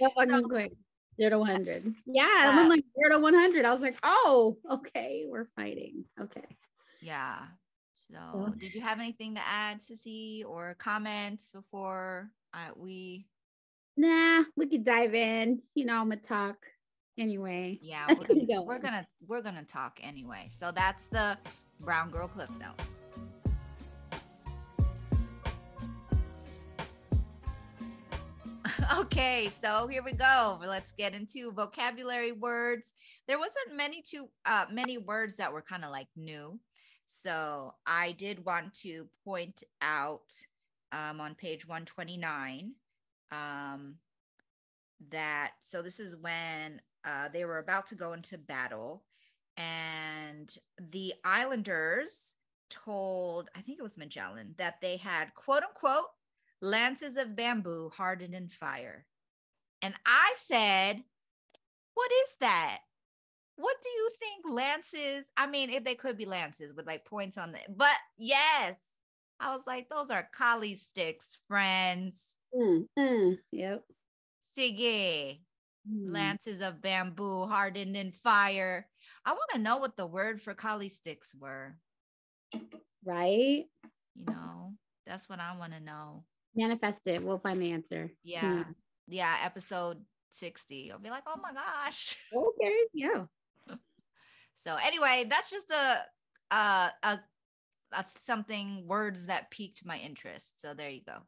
real 0.00 0.10
fucking 0.16 0.30
So- 0.30 0.42
quick. 0.48 0.72
Zero 1.20 1.30
to 1.30 1.38
100. 1.38 1.94
Yeah, 2.06 2.26
I 2.26 2.56
went 2.56 2.68
like 2.68 2.84
zero 2.96 3.16
to 3.16 3.20
100. 3.20 3.64
I 3.64 3.72
was 3.72 3.80
like, 3.80 3.96
oh, 4.02 4.56
okay, 4.70 5.24
we're 5.28 5.48
fighting. 5.56 6.04
Okay. 6.20 6.44
yeah. 7.00 7.38
So, 8.10 8.54
did 8.58 8.72
you 8.72 8.80
have 8.80 9.00
anything 9.00 9.34
to 9.34 9.42
add, 9.46 9.80
Sissy, 9.80 10.42
or 10.46 10.76
comments 10.78 11.50
before 11.52 12.30
uh, 12.54 12.70
we? 12.74 13.26
Nah, 13.96 14.44
we 14.56 14.66
could 14.66 14.84
dive 14.84 15.14
in. 15.14 15.60
You 15.74 15.84
know, 15.84 16.00
I'm 16.00 16.10
to 16.10 16.16
talk 16.16 16.56
anyway. 17.18 17.78
Yeah, 17.82 18.06
we're 18.18 18.26
gonna, 18.26 18.62
we're 18.62 18.78
gonna 18.78 19.06
we're 19.26 19.42
gonna 19.42 19.64
talk 19.64 20.00
anyway. 20.02 20.48
So 20.56 20.70
that's 20.72 21.06
the 21.06 21.36
Brown 21.80 22.10
Girl 22.10 22.28
Cliff 22.28 22.50
Notes. 22.58 23.07
Okay, 28.96 29.50
so 29.60 29.86
here 29.86 30.02
we 30.02 30.12
go. 30.12 30.58
Let's 30.64 30.92
get 30.92 31.14
into 31.14 31.52
vocabulary 31.52 32.32
words. 32.32 32.92
There 33.26 33.38
wasn't 33.38 33.76
many 33.76 34.02
too 34.02 34.28
uh 34.46 34.66
many 34.70 34.98
words 34.98 35.36
that 35.36 35.52
were 35.52 35.62
kind 35.62 35.84
of 35.84 35.90
like 35.90 36.08
new. 36.16 36.58
So 37.06 37.74
I 37.86 38.12
did 38.12 38.44
want 38.44 38.74
to 38.82 39.06
point 39.24 39.62
out 39.80 40.32
um, 40.92 41.20
on 41.20 41.34
page 41.34 41.66
129 41.66 42.74
um, 43.30 43.94
that 45.10 45.52
so 45.60 45.82
this 45.82 46.00
is 46.00 46.16
when 46.16 46.80
uh, 47.04 47.28
they 47.32 47.44
were 47.44 47.58
about 47.58 47.86
to 47.88 47.94
go 47.94 48.12
into 48.12 48.36
battle 48.36 49.04
and 49.56 50.54
the 50.90 51.12
islanders 51.24 52.34
told 52.70 53.48
i 53.56 53.62
think 53.62 53.78
it 53.78 53.82
was 53.82 53.96
magellan 53.96 54.54
that 54.58 54.74
they 54.82 54.96
had 54.96 55.34
quote 55.34 55.62
unquote 55.62 56.04
lances 56.60 57.16
of 57.16 57.36
bamboo 57.36 57.90
hardened 57.96 58.34
in 58.34 58.48
fire 58.48 59.06
and 59.82 59.94
i 60.06 60.34
said 60.36 61.02
what 61.94 62.10
is 62.24 62.36
that 62.40 62.78
what 63.56 63.76
do 63.82 63.88
you 63.88 64.10
think 64.18 64.44
lances 64.48 65.26
i 65.36 65.46
mean 65.46 65.70
if 65.70 65.84
they 65.84 65.94
could 65.94 66.16
be 66.16 66.26
lances 66.26 66.74
with 66.74 66.86
like 66.86 67.04
points 67.04 67.38
on 67.38 67.52
the 67.52 67.58
but 67.68 67.96
yes 68.16 68.76
i 69.40 69.54
was 69.54 69.62
like 69.66 69.88
those 69.88 70.10
are 70.10 70.28
kali 70.32 70.76
sticks 70.76 71.38
friends 71.48 72.34
Mm, 72.54 72.86
mm, 72.98 73.38
Yep. 73.52 73.84
sige 74.56 75.40
Mm. 75.88 76.12
lances 76.12 76.60
of 76.60 76.82
bamboo 76.82 77.46
hardened 77.46 77.96
in 77.96 78.12
fire. 78.12 78.86
I 79.24 79.32
want 79.32 79.50
to 79.52 79.58
know 79.58 79.78
what 79.78 79.96
the 79.96 80.06
word 80.06 80.42
for 80.42 80.52
kali 80.54 80.88
sticks 80.88 81.34
were. 81.34 81.78
Right? 83.04 83.64
You 84.14 84.26
know, 84.26 84.74
that's 85.06 85.28
what 85.28 85.40
I 85.40 85.56
want 85.56 85.72
to 85.72 85.80
know. 85.80 86.24
Manifest 86.58 87.06
it. 87.06 87.22
We'll 87.22 87.38
find 87.38 87.62
the 87.62 87.70
answer. 87.70 88.10
Yeah. 88.24 88.64
Yeah. 89.06 89.36
Episode 89.44 89.98
60. 90.32 90.90
I'll 90.90 90.98
be 90.98 91.08
like, 91.08 91.22
oh 91.26 91.40
my 91.40 91.52
gosh. 91.52 92.16
Okay. 92.34 92.74
Yeah. 92.92 93.24
So, 94.60 94.76
anyway, 94.84 95.24
that's 95.30 95.50
just 95.50 95.70
a, 95.70 96.00
uh, 96.50 96.88
a, 97.04 97.20
a 97.92 98.04
something 98.16 98.84
words 98.88 99.26
that 99.26 99.52
piqued 99.52 99.86
my 99.86 99.98
interest. 99.98 100.60
So, 100.60 100.74
there 100.74 100.90
you 100.90 101.00
go. 101.06 101.18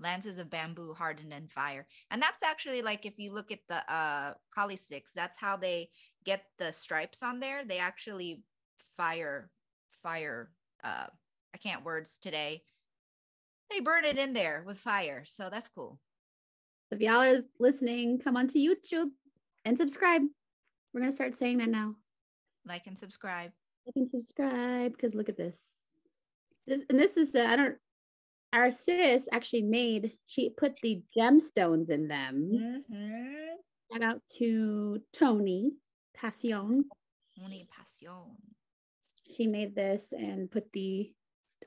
Lances 0.00 0.38
of 0.38 0.50
bamboo 0.50 0.92
hardened 0.92 1.32
in 1.32 1.46
fire. 1.46 1.86
And 2.10 2.20
that's 2.20 2.42
actually 2.42 2.82
like 2.82 3.06
if 3.06 3.18
you 3.18 3.32
look 3.32 3.52
at 3.52 3.60
the 3.68 3.90
uh 3.90 4.34
kali 4.52 4.76
sticks, 4.76 5.12
that's 5.14 5.38
how 5.38 5.56
they 5.56 5.90
get 6.24 6.42
the 6.58 6.72
stripes 6.72 7.22
on 7.22 7.38
there. 7.38 7.64
They 7.64 7.78
actually 7.78 8.42
fire 8.96 9.48
fire 10.02 10.50
uh 10.84 11.06
I 11.54 11.58
can't 11.58 11.84
words 11.84 12.18
today. 12.18 12.62
They 13.70 13.80
burn 13.80 14.04
it 14.04 14.18
in 14.18 14.32
there 14.32 14.62
with 14.66 14.78
fire. 14.78 15.24
So 15.26 15.48
that's 15.50 15.68
cool. 15.74 15.98
If 16.90 17.00
y'all 17.00 17.22
are 17.22 17.40
listening, 17.58 18.18
come 18.22 18.36
onto 18.36 18.58
YouTube 18.58 19.10
and 19.64 19.76
subscribe. 19.76 20.22
We're 20.92 21.00
gonna 21.00 21.12
start 21.12 21.36
saying 21.36 21.58
that 21.58 21.68
now. 21.68 21.94
Like 22.64 22.86
and 22.86 22.98
subscribe. 22.98 23.50
Like 23.86 23.96
and 23.96 24.10
subscribe 24.10 24.92
because 24.92 25.14
look 25.14 25.28
at 25.28 25.36
this. 25.36 25.58
This 26.66 26.82
and 26.88 26.98
this 26.98 27.16
is 27.16 27.34
uh, 27.34 27.46
I 27.48 27.56
don't. 27.56 27.76
Our 28.52 28.70
sis 28.70 29.24
actually 29.32 29.62
made. 29.62 30.12
She 30.26 30.50
put 30.50 30.76
the 30.80 31.02
gemstones 31.16 31.90
in 31.90 32.08
them. 32.08 32.82
Mhm. 32.90 33.56
shout 33.92 34.02
out 34.02 34.22
to 34.38 35.02
Tony 35.12 35.72
Passion. 36.14 36.84
Tony 37.38 37.68
Passion. 37.76 38.36
She 39.36 39.46
made 39.48 39.74
this 39.74 40.04
and 40.12 40.50
put 40.50 40.72
the 40.72 41.12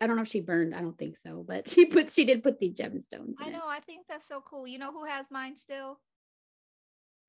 I 0.01 0.07
don't 0.07 0.15
know 0.15 0.21
if 0.21 0.29
she 0.29 0.39
burned, 0.39 0.73
I 0.73 0.81
don't 0.81 0.97
think 0.97 1.17
so, 1.17 1.43
but 1.47 1.69
she 1.69 1.85
put 1.85 2.11
she 2.11 2.25
did 2.25 2.43
put 2.43 2.59
the 2.59 2.71
gemstones. 2.71 3.35
I 3.39 3.49
know, 3.49 3.63
I 3.67 3.79
think 3.79 4.05
that's 4.07 4.27
so 4.27 4.41
cool. 4.41 4.67
You 4.67 4.79
know 4.79 4.91
who 4.91 5.05
has 5.05 5.31
mine 5.31 5.57
still? 5.57 5.99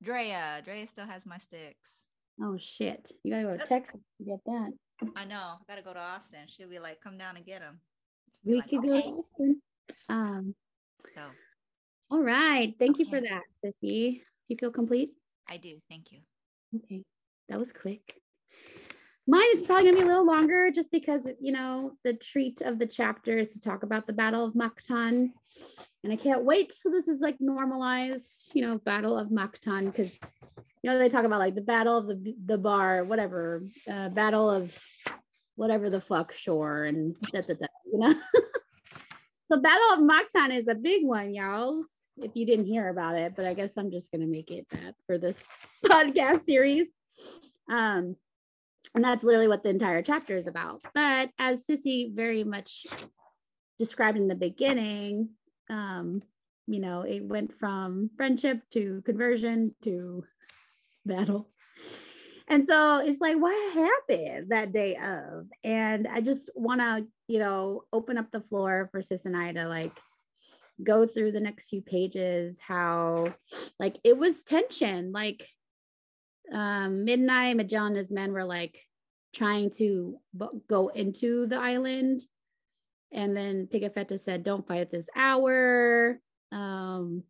Drea. 0.01 0.61
Drea 0.63 0.87
still 0.87 1.05
has 1.05 1.25
my 1.25 1.37
sticks. 1.37 1.89
Oh 2.41 2.57
shit. 2.57 3.11
You 3.23 3.31
gotta 3.31 3.43
go 3.43 3.57
to 3.57 3.65
Texas 3.65 4.01
to 4.17 4.23
get 4.23 4.39
that. 4.45 4.69
I 5.15 5.25
know. 5.25 5.35
I 5.35 5.63
gotta 5.67 5.83
go 5.83 5.93
to 5.93 5.99
Austin. 5.99 6.47
She'll 6.47 6.69
be 6.69 6.79
like, 6.79 7.01
come 7.01 7.17
down 7.17 7.37
and 7.37 7.45
get 7.45 7.59
them. 7.59 7.79
We 8.43 8.55
like, 8.55 8.69
could 8.69 8.79
okay. 8.79 8.87
go 8.87 9.01
to 9.01 9.07
Austin. 9.07 9.61
Um 10.09 10.55
so 11.15 11.21
all 12.11 12.21
right. 12.21 12.73
Thank 12.77 12.95
okay. 12.95 13.03
you 13.03 13.09
for 13.09 13.21
that, 13.21 13.43
Sissy. 13.63 14.21
You 14.49 14.57
feel 14.57 14.71
complete? 14.71 15.11
I 15.49 15.55
do. 15.55 15.77
Thank 15.89 16.11
you. 16.11 16.19
Okay. 16.75 17.03
That 17.47 17.57
was 17.57 17.71
quick. 17.71 18.20
Mine 19.27 19.47
is 19.55 19.65
probably 19.65 19.85
gonna 19.85 19.97
be 19.97 20.03
a 20.03 20.07
little 20.07 20.25
longer 20.25 20.71
just 20.71 20.91
because 20.91 21.27
you 21.39 21.51
know 21.51 21.93
the 22.03 22.13
treat 22.13 22.61
of 22.61 22.79
the 22.79 22.87
chapter 22.87 23.37
is 23.37 23.49
to 23.49 23.61
talk 23.61 23.83
about 23.83 24.07
the 24.07 24.13
Battle 24.13 24.45
of 24.45 24.53
Mactan. 24.53 25.31
And 26.03 26.11
I 26.11 26.15
can't 26.15 26.43
wait 26.43 26.73
till 26.81 26.91
this 26.91 27.07
is 27.07 27.21
like 27.21 27.37
normalized, 27.39 28.49
you 28.53 28.65
know, 28.65 28.79
Battle 28.79 29.17
of 29.17 29.29
Mactan, 29.29 29.85
because 29.85 30.11
you 30.81 30.89
know 30.89 30.97
they 30.97 31.09
talk 31.09 31.25
about 31.25 31.39
like 31.39 31.53
the 31.53 31.61
battle 31.61 31.97
of 31.97 32.07
the 32.07 32.35
the 32.45 32.57
bar, 32.57 33.03
whatever, 33.03 33.63
uh, 33.89 34.09
battle 34.09 34.49
of 34.49 34.75
whatever 35.55 35.91
the 35.91 36.01
fuck 36.01 36.33
shore 36.33 36.85
and 36.85 37.15
da, 37.31 37.41
da, 37.41 37.53
da, 37.53 37.67
you 37.91 37.99
know. 37.99 38.15
so 39.47 39.59
Battle 39.59 39.93
of 39.93 39.99
Mactan 39.99 40.57
is 40.57 40.67
a 40.67 40.73
big 40.73 41.05
one, 41.05 41.35
y'all. 41.35 41.83
If 42.17 42.31
you 42.33 42.47
didn't 42.47 42.65
hear 42.65 42.89
about 42.89 43.15
it, 43.15 43.33
but 43.35 43.45
I 43.45 43.53
guess 43.53 43.77
I'm 43.77 43.91
just 43.91 44.11
gonna 44.11 44.25
make 44.25 44.49
it 44.49 44.65
that 44.71 44.95
for 45.05 45.19
this 45.19 45.43
podcast 45.85 46.45
series. 46.45 46.87
Um, 47.69 48.15
and 48.93 49.03
that's 49.03 49.23
literally 49.23 49.47
what 49.47 49.63
the 49.63 49.69
entire 49.69 50.01
chapter 50.01 50.37
is 50.37 50.47
about. 50.47 50.81
But 50.93 51.29
as 51.39 51.63
Sissy 51.65 52.13
very 52.13 52.43
much 52.43 52.85
described 53.79 54.17
in 54.17 54.27
the 54.27 54.35
beginning, 54.35 55.29
um, 55.69 56.21
you 56.67 56.79
know, 56.79 57.01
it 57.01 57.23
went 57.23 57.57
from 57.59 58.09
friendship 58.17 58.61
to 58.73 59.01
conversion 59.05 59.73
to 59.83 60.23
battle. 61.05 61.49
And 62.47 62.65
so 62.65 62.97
it's 62.97 63.21
like, 63.21 63.37
what 63.37 63.73
happened 63.73 64.49
that 64.49 64.73
day 64.73 64.97
of? 64.97 65.47
And 65.63 66.05
I 66.07 66.19
just 66.19 66.49
want 66.53 66.81
to, 66.81 67.07
you 67.27 67.39
know, 67.39 67.83
open 67.93 68.17
up 68.17 68.29
the 68.31 68.41
floor 68.41 68.89
for 68.91 69.01
Sis 69.01 69.23
and 69.23 69.37
I 69.37 69.53
to 69.53 69.67
like 69.69 69.97
go 70.83 71.07
through 71.07 71.31
the 71.31 71.39
next 71.39 71.69
few 71.69 71.81
pages, 71.81 72.59
how 72.59 73.33
like 73.79 73.97
it 74.03 74.17
was 74.17 74.43
tension. 74.43 75.13
Like 75.13 75.47
um, 76.51 77.05
Midnight, 77.05 77.57
Magellan 77.57 77.93
and 77.93 77.97
his 77.97 78.11
men 78.11 78.33
were 78.33 78.43
like 78.43 78.79
trying 79.33 79.71
to 79.71 80.19
b- 80.37 80.47
go 80.67 80.89
into 80.89 81.47
the 81.47 81.55
island. 81.55 82.21
And 83.13 83.35
then 83.35 83.67
Pigafetta 83.71 84.19
said, 84.19 84.43
don't 84.43 84.67
fight 84.67 84.81
at 84.81 84.91
this 84.91 85.07
hour. 85.15 86.19
Um, 86.51 87.23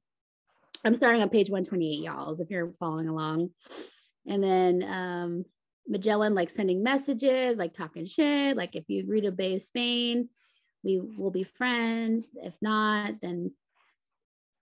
I'm 0.84 0.96
starting 0.96 1.22
on 1.22 1.30
page 1.30 1.50
128, 1.50 2.04
y'all, 2.04 2.40
if 2.40 2.50
you're 2.50 2.74
following 2.80 3.08
along. 3.08 3.52
And 4.28 4.44
then 4.44 4.84
um, 4.84 5.46
Magellan 5.88 6.34
like 6.34 6.50
sending 6.50 6.84
messages, 6.84 7.58
like 7.58 7.74
talking 7.74 8.06
shit, 8.06 8.58
like 8.58 8.76
if 8.76 8.86
you 8.88 9.02
agree 9.02 9.22
to 9.22 9.28
of 9.28 9.64
Spain, 9.64 10.30
we 10.84 11.00
will 11.00 11.32
be 11.32 11.44
friends. 11.44 12.26
If 12.36 12.54
not, 12.62 13.14
then 13.22 13.52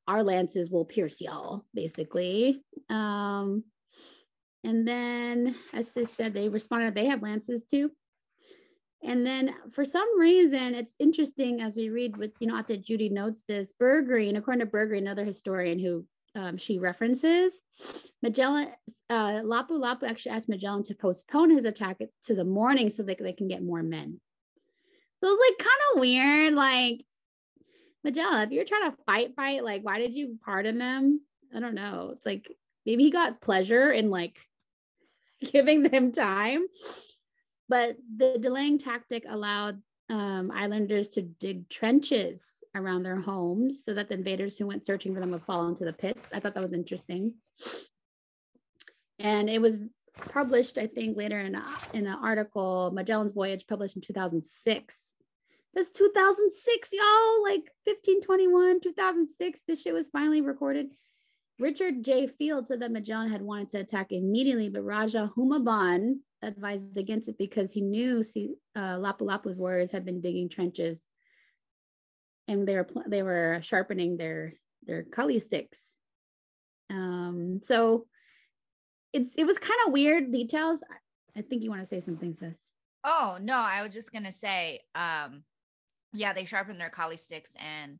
our 0.08 0.24
lances 0.24 0.70
will 0.70 0.86
pierce 0.86 1.22
y'all, 1.22 1.66
basically. 1.74 2.64
Um, 2.90 3.64
and 4.64 4.88
then, 4.88 5.56
as 5.74 5.92
Sis 5.92 6.10
said, 6.16 6.34
they 6.34 6.50
responded 6.50 6.96
they 6.96 7.06
have 7.06 7.22
lances 7.22 7.64
too. 7.70 7.92
And 9.02 9.26
then 9.26 9.56
for 9.72 9.86
some 9.86 10.20
reason, 10.20 10.76
it's 10.76 10.94
interesting 11.00 11.62
as 11.62 11.78
we 11.78 11.90
read 11.90 12.18
with, 12.18 12.32
you 12.40 12.48
know, 12.48 12.58
after 12.58 12.76
Judy 12.76 13.08
notes 13.08 13.44
this, 13.48 13.74
Bergreen, 13.82 14.38
according 14.38 14.66
to 14.66 14.72
Bergreen, 14.72 15.00
another 15.00 15.24
historian 15.24 15.80
who 15.80 16.06
um, 16.36 16.58
she 16.58 16.80
references, 16.80 17.54
Magellan, 18.22 18.68
uh, 19.10 19.42
Lapu 19.42 19.72
Lapu 19.72 20.04
actually 20.04 20.34
asked 20.34 20.50
Magellan 20.50 20.84
to 20.84 20.96
postpone 20.96 21.50
his 21.52 21.64
attack 21.64 22.02
to 22.26 22.36
the 22.36 22.44
morning 22.44 22.90
so 22.90 23.04
that 23.04 23.18
they 23.20 23.34
can 23.34 23.48
get 23.48 23.64
more 23.64 23.82
men. 23.82 24.20
So 25.20 25.28
it's 25.30 25.50
like 25.50 25.68
kind 25.68 25.82
of 25.94 26.00
weird. 26.02 26.54
Like, 26.54 27.06
Magellan, 28.04 28.42
if 28.42 28.52
you're 28.52 28.66
trying 28.66 28.92
to 28.92 28.98
fight, 29.06 29.36
fight, 29.36 29.64
like, 29.64 29.84
why 29.84 30.00
did 30.00 30.14
you 30.14 30.38
pardon 30.44 30.78
them? 30.78 31.22
I 31.56 31.62
don't 31.62 31.76
know. 31.76 32.12
It's 32.16 32.26
like 32.26 32.52
maybe 32.86 33.04
he 33.04 33.12
got 33.12 33.42
pleasure 33.42 33.92
in 33.92 34.10
like 34.10 34.36
giving 35.52 35.84
them 35.84 36.12
time. 36.12 36.66
But 37.68 37.98
the 38.18 38.38
delaying 38.40 38.80
tactic 38.80 39.26
allowed 39.30 39.82
um, 40.10 40.52
islanders 40.52 41.10
to 41.10 41.22
dig 41.22 41.70
trenches 41.70 42.44
around 42.76 43.04
their 43.04 43.20
homes 43.20 43.82
so 43.86 43.94
that 43.94 44.10
the 44.10 44.16
invaders 44.16 44.58
who 44.58 44.68
went 44.68 44.86
searching 44.86 45.14
for 45.14 45.20
them 45.20 45.32
would 45.32 45.44
fall 45.44 45.68
into 45.68 45.86
the 45.86 45.94
pits. 45.94 46.30
I 46.34 46.40
thought 46.40 46.56
that 46.56 46.64
was 46.64 46.74
interesting. 46.74 47.36
And 49.20 49.50
it 49.50 49.62
was 49.62 49.78
published, 50.32 50.78
I 50.78 50.88
think, 50.88 51.18
later 51.18 51.40
in, 51.40 51.56
a, 51.56 51.64
in 51.94 52.08
an 52.08 52.18
article, 52.22 52.92
Magellan's 52.94 53.34
Voyage, 53.34 53.66
published 53.68 53.96
in 53.96 54.02
2006. 54.02 54.96
That's 55.74 55.92
2006, 55.92 56.90
y'all, 56.92 57.44
like 57.44 57.70
1521, 57.86 58.82
2006. 58.82 59.60
This 59.68 59.82
shit 59.82 59.94
was 59.94 60.08
finally 60.08 60.42
recorded. 60.42 60.88
Richard 61.60 62.04
J. 62.04 62.28
Field 62.28 62.68
said 62.68 62.82
that 62.82 62.92
Magellan 62.92 63.30
had 63.30 63.42
wanted 63.42 63.70
to 63.70 63.80
attack 63.80 64.12
immediately, 64.12 64.70
but 64.70 64.84
Raja 64.84 65.30
Humabon 65.36 66.20
advised 66.42 66.98
against 66.98 67.28
it 67.28 67.38
because 67.38 67.72
he 67.74 67.82
knew 67.82 68.24
uh, 68.76 68.96
Lapu 68.98 69.22
Lapu's 69.22 69.60
warriors 69.60 69.92
had 69.92 70.06
been 70.06 70.22
digging 70.22 70.48
trenches 70.48 71.02
and 72.50 72.68
they 72.68 72.76
were 72.76 72.88
they 73.08 73.24
were 73.24 73.60
sharpening 73.62 74.18
their 74.18 74.54
their 74.84 75.04
kali 75.04 75.40
sticks. 75.40 75.78
Um, 76.90 77.62
so 77.68 78.08
it 79.14 79.28
it 79.38 79.46
was 79.46 79.58
kind 79.60 79.80
of 79.86 79.94
weird 79.94 80.32
details. 80.32 80.80
I 81.38 81.42
think 81.42 81.64
you 81.64 81.70
want 81.70 81.82
to 81.82 81.88
say 81.88 82.02
something, 82.02 82.36
sis. 82.40 82.56
Oh 83.04 83.38
no, 83.40 83.56
I 83.56 83.84
was 83.84 83.94
just 83.94 84.12
gonna 84.12 84.32
say, 84.32 84.80
um, 84.96 85.44
yeah, 86.14 86.34
they 86.34 86.46
sharpened 86.46 86.80
their 86.80 86.90
kali 86.90 87.18
sticks 87.18 87.52
and 87.58 88.00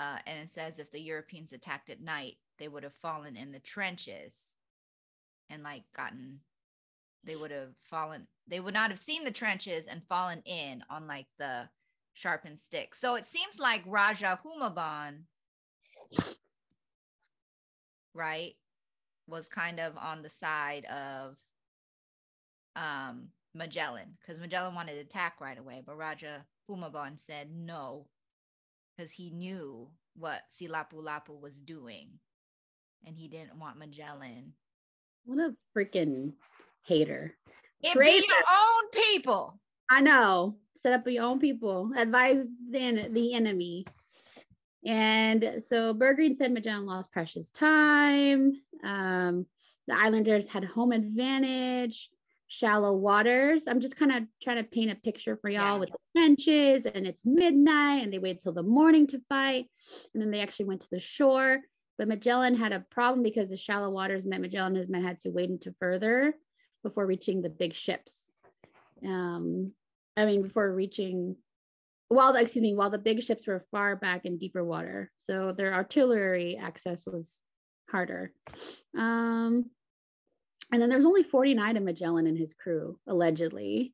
uh, 0.00 0.16
and 0.26 0.38
it 0.42 0.48
says 0.48 0.78
if 0.78 0.90
the 0.90 1.00
Europeans 1.00 1.52
attacked 1.52 1.90
at 1.90 2.00
night, 2.00 2.36
they 2.58 2.68
would 2.68 2.84
have 2.84 2.94
fallen 2.94 3.36
in 3.36 3.52
the 3.52 3.58
trenches 3.58 4.56
and 5.50 5.62
like 5.62 5.82
gotten 5.94 6.40
they 7.22 7.36
would 7.36 7.50
have 7.50 7.74
fallen 7.82 8.26
they 8.48 8.60
would 8.60 8.72
not 8.72 8.88
have 8.88 8.98
seen 8.98 9.24
the 9.24 9.30
trenches 9.30 9.86
and 9.86 10.02
fallen 10.08 10.40
in 10.46 10.82
on 10.88 11.06
like 11.06 11.26
the 11.38 11.68
sharpened 12.14 12.58
stick. 12.58 12.94
So 12.94 13.14
it 13.16 13.26
seems 13.26 13.58
like 13.58 13.82
raja 13.86 14.38
humabon 14.44 15.24
right 18.14 18.54
was 19.26 19.48
kind 19.48 19.80
of 19.80 19.96
on 19.98 20.22
the 20.22 20.30
side 20.30 20.86
of 20.86 21.36
um 22.74 23.28
magellan 23.54 24.16
because 24.20 24.40
magellan 24.40 24.74
wanted 24.74 24.94
to 24.94 25.00
attack 25.00 25.40
right 25.40 25.58
away 25.58 25.82
but 25.84 25.96
raja 25.96 26.44
humabon 26.68 27.18
said 27.18 27.48
no 27.52 28.06
because 29.00 29.12
he 29.12 29.30
knew 29.30 29.88
what 30.14 30.42
silapu 30.60 30.94
lapu 30.94 31.40
was 31.40 31.54
doing 31.64 32.08
and 33.06 33.16
he 33.16 33.28
didn't 33.28 33.58
want 33.58 33.78
Magellan. 33.78 34.52
What 35.24 35.38
a 35.38 35.54
freaking 35.74 36.32
hater. 36.84 37.34
It 37.82 37.98
be 37.98 38.10
your 38.10 38.36
own 38.52 38.90
people. 38.92 39.58
I 39.90 40.02
know. 40.02 40.56
Set 40.82 40.92
up 40.92 41.08
your 41.08 41.24
own 41.24 41.38
people. 41.38 41.90
Advise 41.96 42.44
then 42.70 43.12
the 43.12 43.34
enemy. 43.34 43.86
And 44.84 45.62
so 45.66 45.94
Bergreen 45.94 46.36
said 46.36 46.52
Magellan 46.52 46.86
lost 46.86 47.12
precious 47.12 47.48
time. 47.50 48.52
Um, 48.84 49.46
the 49.86 49.96
Islanders 49.96 50.46
had 50.46 50.64
home 50.64 50.92
advantage, 50.92 52.10
shallow 52.50 52.92
waters. 52.92 53.64
I'm 53.68 53.80
just 53.80 53.96
kind 53.96 54.10
of 54.10 54.24
trying 54.42 54.56
to 54.56 54.68
paint 54.68 54.90
a 54.90 54.96
picture 54.96 55.38
for 55.40 55.48
y'all 55.48 55.74
yeah. 55.74 55.78
with 55.78 55.90
the 55.90 55.98
trenches, 56.12 56.84
and 56.84 57.06
it's 57.06 57.24
midnight, 57.24 58.02
and 58.02 58.12
they 58.12 58.18
waited 58.18 58.42
till 58.42 58.52
the 58.52 58.62
morning 58.62 59.06
to 59.08 59.22
fight. 59.28 59.66
And 60.12 60.20
then 60.20 60.30
they 60.30 60.40
actually 60.40 60.66
went 60.66 60.82
to 60.82 60.88
the 60.90 60.98
shore. 60.98 61.60
But 61.96 62.08
Magellan 62.08 62.56
had 62.56 62.72
a 62.72 62.84
problem 62.90 63.22
because 63.22 63.48
the 63.48 63.56
shallow 63.56 63.88
waters 63.90 64.26
meant 64.26 64.42
Magellan 64.42 64.72
and 64.72 64.78
his 64.78 64.88
men 64.88 65.04
had 65.04 65.18
to 65.20 65.30
wade 65.30 65.50
into 65.50 65.74
further 65.78 66.34
before 66.82 67.06
reaching 67.06 67.40
the 67.40 67.50
big 67.50 67.72
ships. 67.72 68.30
Um, 69.06 69.72
I 70.16 70.26
mean, 70.26 70.42
before 70.42 70.72
reaching, 70.74 71.36
while 72.08 72.32
the, 72.32 72.40
excuse 72.40 72.62
me, 72.62 72.74
while 72.74 72.90
the 72.90 72.98
big 72.98 73.22
ships 73.22 73.46
were 73.46 73.64
far 73.70 73.94
back 73.94 74.24
in 74.24 74.38
deeper 74.38 74.64
water. 74.64 75.12
So 75.18 75.52
their 75.52 75.72
artillery 75.72 76.58
access 76.60 77.06
was 77.06 77.30
harder. 77.88 78.32
Um, 78.98 79.66
and 80.72 80.80
then 80.80 80.88
there 80.88 80.98
was 80.98 81.06
only 81.06 81.22
49 81.22 81.76
of 81.76 81.82
Magellan 81.82 82.26
and 82.26 82.38
his 82.38 82.54
crew, 82.54 82.98
allegedly. 83.06 83.92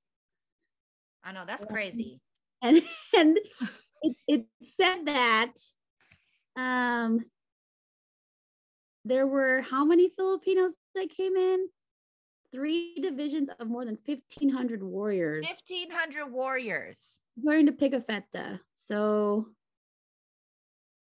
I 1.25 1.33
know 1.33 1.45
that's 1.47 1.65
crazy. 1.65 2.21
And 2.63 2.83
and 3.17 3.39
it, 4.03 4.17
it 4.29 4.47
said 4.77 5.07
that 5.07 5.53
um 6.57 7.25
there 9.05 9.27
were 9.27 9.63
how 9.63 9.85
many 9.85 10.11
Filipinos 10.17 10.73
that 10.95 11.11
came 11.17 11.37
in? 11.37 11.69
Three 12.53 12.97
divisions 13.01 13.49
of 13.61 13.69
more 13.69 13.85
than 13.85 13.99
1,500 14.05 14.83
warriors. 14.83 15.47
1,500 15.47 16.27
warriors. 16.33 17.01
According 17.39 17.67
to 17.67 17.73
Pigafetta. 17.73 18.61
So 18.87 19.49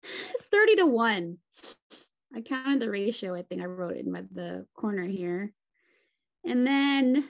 it's 0.34 0.46
30 0.46 0.76
to 0.76 0.86
1. 0.86 1.38
I 2.34 2.40
counted 2.42 2.80
the 2.80 2.90
ratio. 2.90 3.34
I 3.34 3.42
think 3.42 3.62
I 3.62 3.66
wrote 3.66 3.96
it 3.96 4.04
in 4.04 4.12
my, 4.12 4.24
the 4.32 4.66
corner 4.74 5.04
here. 5.04 5.52
And 6.46 6.66
then 6.66 7.28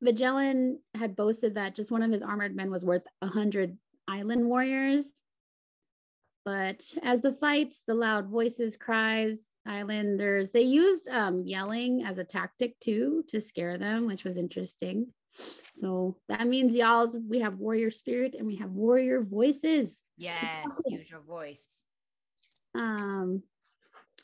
Magellan 0.00 0.78
had 0.94 1.16
boasted 1.16 1.54
that 1.54 1.74
just 1.74 1.90
one 1.90 2.02
of 2.02 2.12
his 2.12 2.22
armored 2.22 2.54
men 2.54 2.70
was 2.70 2.84
worth 2.84 3.06
100 3.20 3.76
island 4.06 4.46
warriors. 4.46 5.06
But 6.44 6.84
as 7.02 7.22
the 7.22 7.32
fights, 7.32 7.80
the 7.88 7.94
loud 7.94 8.28
voices, 8.28 8.76
cries, 8.76 9.38
islanders, 9.66 10.50
they 10.50 10.60
used 10.60 11.08
um, 11.08 11.42
yelling 11.44 12.04
as 12.04 12.18
a 12.18 12.24
tactic 12.24 12.78
too 12.78 13.24
to 13.28 13.40
scare 13.40 13.78
them, 13.78 14.06
which 14.06 14.22
was 14.22 14.36
interesting. 14.36 15.08
So 15.74 16.16
that 16.28 16.46
means 16.46 16.76
y'all's 16.76 17.16
we 17.28 17.40
have 17.40 17.58
warrior 17.58 17.90
spirit 17.90 18.34
and 18.38 18.46
we 18.46 18.56
have 18.56 18.70
warrior 18.70 19.22
voices. 19.22 19.98
Yes, 20.16 20.80
use 20.86 21.10
your 21.10 21.20
voice. 21.20 21.66
Um, 22.74 23.42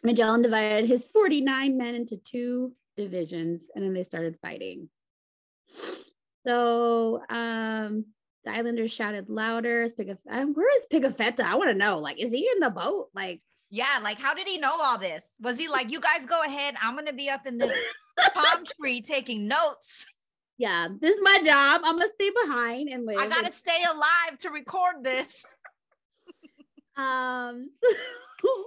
Magellan 0.03 0.43
divided 0.43 0.89
his 0.89 1.05
49 1.07 1.77
men 1.77 1.95
into 1.95 2.17
two 2.17 2.73
divisions 2.97 3.67
and 3.75 3.85
then 3.85 3.95
they 3.95 4.05
started 4.05 4.39
fighting. 4.43 4.89
So 6.47 7.23
um, 7.29 8.07
the 8.45 8.51
islanders 8.51 8.93
shouted 8.93 9.29
louder. 9.29 9.89
Pigaf- 9.89 10.19
where 10.25 10.79
is 10.79 10.87
Pigafetta? 10.93 11.41
I 11.41 11.55
want 11.55 11.71
to 11.71 11.77
know. 11.77 11.99
Like, 11.99 12.19
is 12.19 12.33
he 12.33 12.49
in 12.53 12.61
the 12.61 12.71
boat? 12.71 13.09
Like, 13.15 13.41
yeah, 13.71 14.01
like 14.03 14.19
how 14.19 14.35
did 14.35 14.47
he 14.47 14.59
know 14.59 14.77
all 14.81 14.99
this? 14.99 15.31
Was 15.41 15.59
he 15.59 15.69
like, 15.69 15.91
you 15.91 15.99
guys 15.99 16.27
go 16.27 16.43
ahead, 16.43 16.75
I'm 16.81 16.95
gonna 16.95 17.13
be 17.13 17.31
up 17.31 17.47
in 17.47 17.57
this 17.57 17.73
palm 18.35 18.65
tree 18.79 19.01
taking 19.01 19.49
notes? 19.49 20.05
Yeah, 20.59 20.89
this 21.01 21.15
is 21.15 21.21
my 21.23 21.39
job. 21.43 21.81
I'm 21.83 21.97
gonna 21.97 22.11
stay 22.15 22.31
behind 22.45 22.91
and 22.91 23.07
live. 23.07 23.17
I 23.19 23.27
gotta 23.29 23.53
stay 23.53 23.83
alive 23.91 24.39
to 24.41 24.51
record 24.51 25.03
this. 25.03 25.45
um, 26.97 27.71
so 28.43 28.65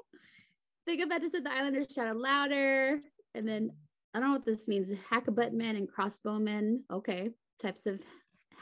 Pigafetta 0.90 1.30
said 1.32 1.44
the 1.44 1.54
islanders 1.54 1.88
shouted 1.94 2.18
louder, 2.18 3.00
and 3.36 3.48
then 3.48 3.72
I 4.16 4.20
don't 4.20 4.30
know 4.30 4.34
what 4.36 4.46
this 4.46 4.66
means. 4.66 4.88
Hackbut 5.12 5.52
men 5.52 5.76
and 5.76 5.90
crossbowmen. 5.92 6.84
Okay, 6.90 7.32
types 7.62 7.86
of 7.86 8.00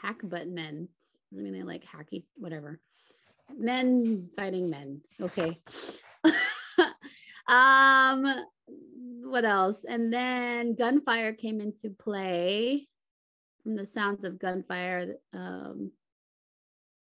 hackbut 0.02 0.48
men. 0.48 0.88
I 1.32 1.40
mean, 1.40 1.52
they 1.52 1.62
like 1.62 1.84
hacky, 1.84 2.24
whatever. 2.34 2.80
Men 3.56 4.30
fighting 4.36 4.68
men. 4.68 5.00
Okay. 5.20 5.60
um, 7.46 8.26
what 9.22 9.44
else? 9.44 9.78
And 9.88 10.12
then 10.12 10.74
gunfire 10.74 11.34
came 11.34 11.60
into 11.60 11.94
play 12.02 12.88
from 13.62 13.76
the 13.76 13.86
sounds 13.86 14.24
of 14.24 14.40
gunfire. 14.40 15.14
Um, 15.32 15.92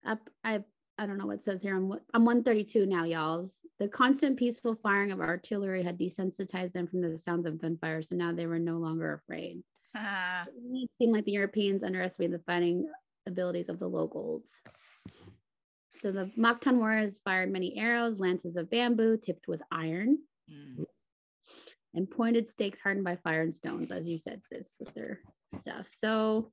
up, 0.07 0.21
I 0.45 0.61
I 0.99 1.07
don't 1.07 1.19
know 1.19 1.27
what 1.27 1.39
it 1.39 1.45
says 1.45 1.61
here. 1.63 1.77
I'm 1.77 1.93
I'm 2.15 2.25
132 2.25 2.87
now, 2.87 3.05
y'all. 3.05 3.51
The 3.79 3.89
constant 3.89 4.39
peaceful 4.39 4.75
firing 4.83 5.13
of 5.13 5.21
artillery 5.21 5.83
had 5.83 5.99
desensitized 5.99 6.73
them 6.73 6.87
from 6.87 7.03
the 7.03 7.21
sounds 7.25 7.47
of 7.47 7.61
gunfire, 7.61 8.03
so 8.03 8.17
now 8.17 8.33
they 8.33 8.47
were 8.47 8.59
no 8.59 8.79
longer 8.79 9.13
afraid. 9.13 9.63
it 9.95 10.91
seemed 10.95 11.13
like 11.13 11.25
the 11.25 11.33
Europeans 11.33 11.83
underestimated 11.83 12.39
the 12.39 12.45
fighting 12.45 12.89
abilities 13.27 13.69
of 13.69 13.79
the 13.79 13.87
locals. 13.87 14.45
So 16.01 16.13
the 16.13 16.31
Mactan 16.39 16.77
warriors 16.77 17.21
fired 17.25 17.51
many 17.51 17.77
arrows, 17.79 18.19
lances 18.19 18.57
of 18.57 18.71
bamboo 18.71 19.19
tipped 19.19 19.49
with 19.49 19.63
iron, 19.71 20.19
mm. 20.51 20.85
and 21.95 22.11
pointed 22.11 22.49
stakes 22.49 22.81
hardened 22.81 23.05
by 23.05 23.17
fire 23.17 23.43
and 23.43 23.53
stones, 23.53 23.91
as 23.91 24.07
you 24.07 24.19
said, 24.19 24.41
sis, 24.49 24.69
with 24.79 24.95
their 24.95 25.21
stuff. 25.61 25.87
So 26.01 26.53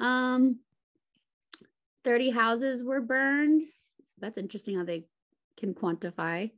um 0.00 0.58
30 2.04 2.30
houses 2.30 2.82
were 2.82 3.00
burned. 3.00 3.62
That's 4.18 4.38
interesting 4.38 4.76
how 4.76 4.84
they 4.84 5.04
can 5.58 5.74
quantify. 5.74 6.50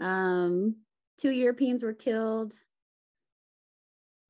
Um, 0.00 0.76
two 1.20 1.30
Europeans 1.30 1.82
were 1.82 1.92
killed. 1.92 2.52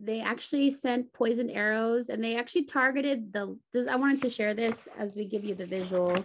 They 0.00 0.20
actually 0.20 0.70
sent 0.70 1.12
poisoned 1.12 1.50
arrows 1.50 2.08
and 2.08 2.24
they 2.24 2.36
actually 2.36 2.64
targeted 2.64 3.32
the. 3.32 3.56
I 3.88 3.96
wanted 3.96 4.22
to 4.22 4.30
share 4.30 4.54
this 4.54 4.88
as 4.98 5.14
we 5.14 5.26
give 5.26 5.44
you 5.44 5.54
the 5.54 5.66
visual. 5.66 6.24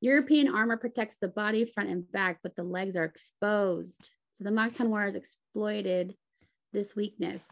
European 0.00 0.52
armor 0.52 0.76
protects 0.76 1.18
the 1.20 1.28
body, 1.28 1.64
front 1.64 1.88
and 1.88 2.10
back, 2.10 2.38
but 2.42 2.56
the 2.56 2.64
legs 2.64 2.96
are 2.96 3.04
exposed. 3.04 4.08
So 4.34 4.44
the 4.44 4.50
Mactan 4.50 4.88
warriors 4.88 5.14
exploited 5.14 6.16
this 6.72 6.96
weakness. 6.96 7.46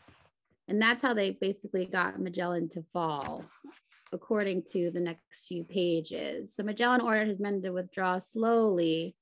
And 0.67 0.81
that's 0.81 1.03
how 1.03 1.15
they 1.15 1.33
basically 1.33 1.87
got 1.87 2.21
Magellan 2.21 2.69
to 2.71 2.85
fall 2.93 3.45
according 4.13 4.65
to 4.73 4.91
the 4.91 5.01
next 5.01 5.47
few 5.47 5.65
pages. 5.65 6.55
So 6.55 6.63
Magellan 6.63 7.01
ordered 7.01 7.29
his 7.29 7.41
men 7.41 7.63
to 7.63 7.71
withdraw 7.71 8.19
slowly 8.19 9.15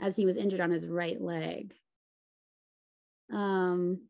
as 0.00 0.16
he 0.16 0.26
was 0.26 0.36
injured 0.36 0.60
on 0.60 0.70
his 0.70 0.86
right 0.86 1.20
leg. 1.20 1.74
Um, 3.32 4.02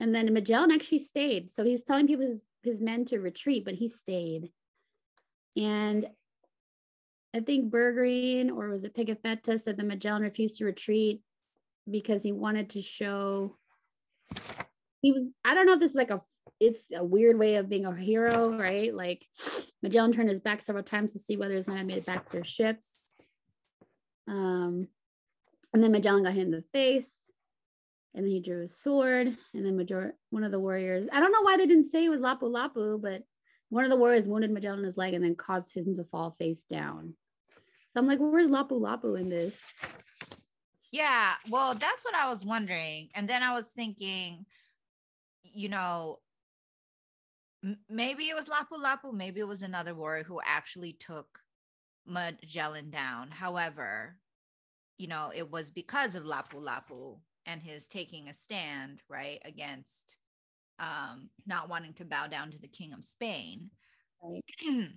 and 0.00 0.14
then 0.14 0.32
Magellan 0.32 0.70
actually 0.70 1.00
stayed. 1.00 1.52
So 1.52 1.64
he's 1.64 1.84
telling 1.84 2.06
people 2.06 2.26
his, 2.26 2.40
his 2.62 2.80
men 2.80 3.04
to 3.06 3.18
retreat, 3.18 3.64
but 3.64 3.74
he 3.74 3.88
stayed. 3.88 4.50
And 5.56 6.06
I 7.34 7.40
think 7.40 7.72
Bergreen 7.72 8.50
or 8.50 8.68
was 8.68 8.84
it 8.84 8.94
Pigafetta 8.94 9.62
said 9.62 9.76
that 9.76 9.86
Magellan 9.86 10.22
refused 10.22 10.58
to 10.58 10.64
retreat 10.64 11.20
because 11.90 12.22
he 12.22 12.32
wanted 12.32 12.70
to 12.70 12.82
show 12.82 13.56
he 15.02 15.12
was 15.12 15.28
I 15.44 15.54
don't 15.54 15.66
know 15.66 15.74
if 15.74 15.80
this 15.80 15.90
is 15.90 15.96
like 15.96 16.10
a 16.10 16.22
it's 16.60 16.82
a 16.94 17.04
weird 17.04 17.38
way 17.38 17.56
of 17.56 17.68
being 17.68 17.86
a 17.86 17.94
hero, 17.94 18.56
right? 18.56 18.94
Like 18.94 19.26
Magellan 19.82 20.12
turned 20.12 20.30
his 20.30 20.40
back 20.40 20.62
several 20.62 20.84
times 20.84 21.12
to 21.12 21.18
see 21.18 21.36
whether 21.36 21.54
his 21.54 21.66
men 21.66 21.78
had 21.78 21.86
made 21.86 21.98
it 21.98 22.06
back 22.06 22.24
to 22.26 22.32
their 22.32 22.44
ships. 22.44 22.88
Um, 24.26 24.88
and 25.72 25.82
then 25.82 25.92
Magellan 25.92 26.22
got 26.22 26.32
hit 26.32 26.46
in 26.46 26.52
the 26.52 26.64
face, 26.72 27.10
and 28.14 28.24
then 28.24 28.30
he 28.30 28.40
drew 28.40 28.62
his 28.62 28.80
sword, 28.80 29.26
and 29.26 29.66
then 29.66 29.76
Major 29.76 30.14
one 30.30 30.44
of 30.44 30.52
the 30.52 30.60
warriors. 30.60 31.08
I 31.12 31.20
don't 31.20 31.32
know 31.32 31.42
why 31.42 31.56
they 31.56 31.66
didn't 31.66 31.90
say 31.90 32.04
it 32.04 32.10
was 32.10 32.20
Lapu 32.20 32.44
Lapu, 32.44 33.00
but 33.00 33.22
one 33.70 33.84
of 33.84 33.90
the 33.90 33.96
warriors 33.96 34.24
wounded 34.24 34.52
Magellan 34.52 34.78
in 34.80 34.84
his 34.84 34.96
leg 34.96 35.14
and 35.14 35.24
then 35.24 35.34
caused 35.34 35.74
him 35.74 35.96
to 35.96 36.04
fall 36.04 36.36
face 36.38 36.62
down. 36.70 37.14
So 37.90 38.00
I'm 38.00 38.06
like, 38.06 38.18
where's 38.20 38.50
Lapu 38.50 38.80
Lapu 38.80 39.18
in 39.18 39.28
this? 39.28 39.58
Yeah, 40.92 41.32
well, 41.50 41.74
that's 41.74 42.04
what 42.04 42.14
I 42.14 42.28
was 42.28 42.46
wondering. 42.46 43.08
And 43.16 43.28
then 43.28 43.42
I 43.42 43.52
was 43.52 43.72
thinking, 43.72 44.46
you 45.42 45.68
know, 45.68 46.20
maybe 47.88 48.24
it 48.24 48.36
was 48.36 48.46
Lapu 48.46 48.80
Lapu, 48.82 49.12
maybe 49.12 49.40
it 49.40 49.48
was 49.48 49.62
another 49.62 49.94
warrior 49.94 50.24
who 50.24 50.40
actually 50.44 50.92
took 50.92 51.40
Magellan 52.06 52.90
down. 52.90 53.30
However, 53.30 54.16
you 54.98 55.08
know, 55.08 55.32
it 55.34 55.50
was 55.50 55.70
because 55.70 56.14
of 56.14 56.24
Lapu 56.24 56.60
Lapu 56.60 57.18
and 57.46 57.62
his 57.62 57.86
taking 57.86 58.28
a 58.28 58.34
stand, 58.34 59.00
right, 59.08 59.40
against 59.44 60.16
um 60.80 61.30
not 61.46 61.68
wanting 61.68 61.92
to 61.92 62.04
bow 62.04 62.26
down 62.26 62.50
to 62.50 62.58
the 62.58 62.68
king 62.68 62.92
of 62.92 63.04
Spain. 63.04 63.70
Right. 64.22 64.44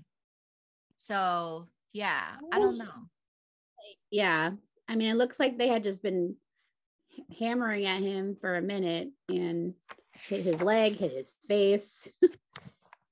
so, 0.98 1.68
yeah, 1.94 2.24
I 2.52 2.60
don't 2.60 2.78
know. 2.78 3.08
Yeah. 4.12 4.52
I 4.88 4.96
mean, 4.96 5.12
it 5.12 5.18
looks 5.18 5.40
like 5.40 5.58
they 5.58 5.68
had 5.68 5.84
just 5.84 6.02
been 6.02 6.36
hammering 7.40 7.86
at 7.86 8.02
him 8.02 8.38
for 8.40 8.56
a 8.56 8.62
minute 8.62 9.10
and 9.30 9.74
hit 10.14 10.44
his 10.46 10.62
leg, 10.62 10.96
hit 10.98 11.12
his 11.12 11.34
face. 11.48 12.08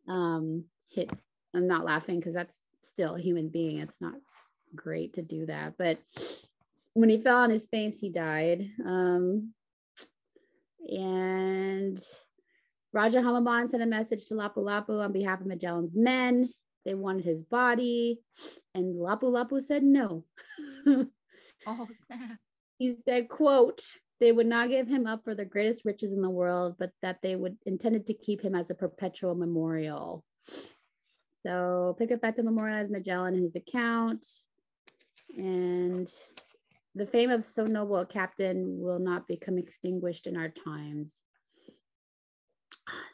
um, 0.08 0.66
hit. 0.90 1.10
I'm 1.54 1.68
not 1.68 1.86
laughing 1.86 2.20
because 2.20 2.34
that's 2.34 2.56
still 2.82 3.16
a 3.16 3.22
human 3.22 3.50
being. 3.50 3.80
It's 3.80 4.02
not 4.02 4.16
great 4.76 5.14
to 5.14 5.22
do 5.22 5.46
that, 5.46 5.76
but 5.78 6.00
when 6.94 7.10
he 7.10 7.22
fell 7.22 7.38
on 7.38 7.50
his 7.50 7.68
face, 7.68 7.98
he 8.00 8.10
died. 8.10 8.70
Um, 8.86 9.54
and 10.88 12.02
Raja 12.94 13.20
Humabon 13.20 13.70
sent 13.70 13.84
a 13.84 13.88
message 13.88 14.26
to 14.28 14.34
Lapu 14.36 14.58
Lapu 14.58 15.04
on 15.04 15.12
behalf 15.12 15.42
of 15.42 15.48
Magellan's 15.48 15.96
men. 15.96 16.50
They 16.86 16.94
wanted 16.94 17.26
his 17.26 17.42
body, 17.44 18.22
and 18.74 18.96
Lapu 18.96 19.24
Lapu 19.24 19.62
said 19.62 19.84
no. 19.84 20.24
oh, 20.88 21.08
snap. 22.08 22.38
He 22.78 22.96
said, 23.04 23.28
quote, 23.28 23.84
they 24.20 24.32
would 24.32 24.48
not 24.48 24.70
give 24.70 24.88
him 24.88 25.08
up 25.08 25.24
for 25.24 25.36
the 25.36 25.46
greatest 25.46 25.84
riches 25.86 26.12
in 26.12 26.22
the 26.22 26.30
world, 26.30 26.76
but 26.80 26.92
that 27.02 27.22
they 27.22 27.36
would 27.36 27.58
intended 27.66 28.08
to 28.08 28.14
keep 28.14 28.42
him 28.42 28.56
as 28.56 28.70
a 28.70 28.76
perpetual 28.76 29.36
memorial. 29.36 30.24
So 31.46 31.96
Pigafetta 32.00 32.44
memorialized 32.44 32.92
Magellan 32.92 33.36
in 33.36 33.42
his 33.42 33.56
account. 33.56 34.26
And 35.38 36.10
the 36.96 37.06
fame 37.06 37.30
of 37.30 37.44
so 37.44 37.66
noble 37.66 37.98
a 37.98 38.06
captain 38.06 38.80
will 38.80 39.00
not 39.00 39.28
become 39.28 39.58
extinguished 39.58 40.28
in 40.28 40.38
our 40.38 40.50
times. 40.50 41.14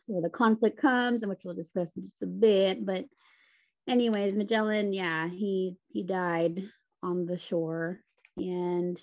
So 0.04 0.22
the 0.22 0.30
conflict 0.30 0.80
comes, 0.80 1.24
and 1.24 1.30
which 1.30 1.42
we'll 1.44 1.56
discuss 1.56 1.90
in 1.96 2.04
just 2.04 2.22
a 2.22 2.28
bit. 2.28 2.86
But 2.86 3.06
anyways, 3.88 4.36
Magellan, 4.36 4.94
yeah, 4.94 5.28
he 5.28 5.78
he 5.90 6.04
died 6.04 6.64
on 7.02 7.26
the 7.26 7.38
shore. 7.38 8.02
And 8.38 9.00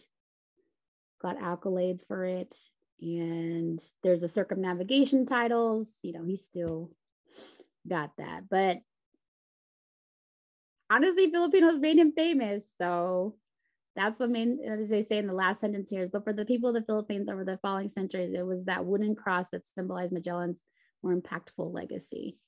got 1.20 1.38
accolades 1.38 2.06
for 2.06 2.24
it. 2.24 2.56
And 3.00 3.80
there's 4.02 4.22
a 4.22 4.28
circumnavigation 4.28 5.26
titles. 5.26 5.88
You 6.02 6.12
know, 6.12 6.24
he 6.24 6.36
still 6.36 6.90
got 7.88 8.10
that. 8.18 8.48
But 8.50 8.78
honestly, 10.90 11.30
Filipinos 11.30 11.78
made 11.78 11.98
him 11.98 12.12
famous. 12.12 12.64
So 12.78 13.36
that's 13.94 14.20
what 14.20 14.30
made, 14.30 14.58
as 14.66 14.88
they 14.88 15.04
say 15.04 15.18
in 15.18 15.26
the 15.26 15.32
last 15.32 15.60
sentence 15.60 15.90
here. 15.90 16.08
But 16.12 16.24
for 16.24 16.32
the 16.32 16.44
people 16.44 16.68
of 16.68 16.74
the 16.74 16.82
Philippines 16.82 17.28
over 17.28 17.44
the 17.44 17.58
following 17.58 17.88
centuries, 17.88 18.34
it 18.34 18.46
was 18.46 18.64
that 18.64 18.84
wooden 18.84 19.14
cross 19.14 19.46
that 19.52 19.62
symbolized 19.74 20.12
Magellan's 20.12 20.62
more 21.02 21.14
impactful 21.14 21.72
legacy. 21.72 22.38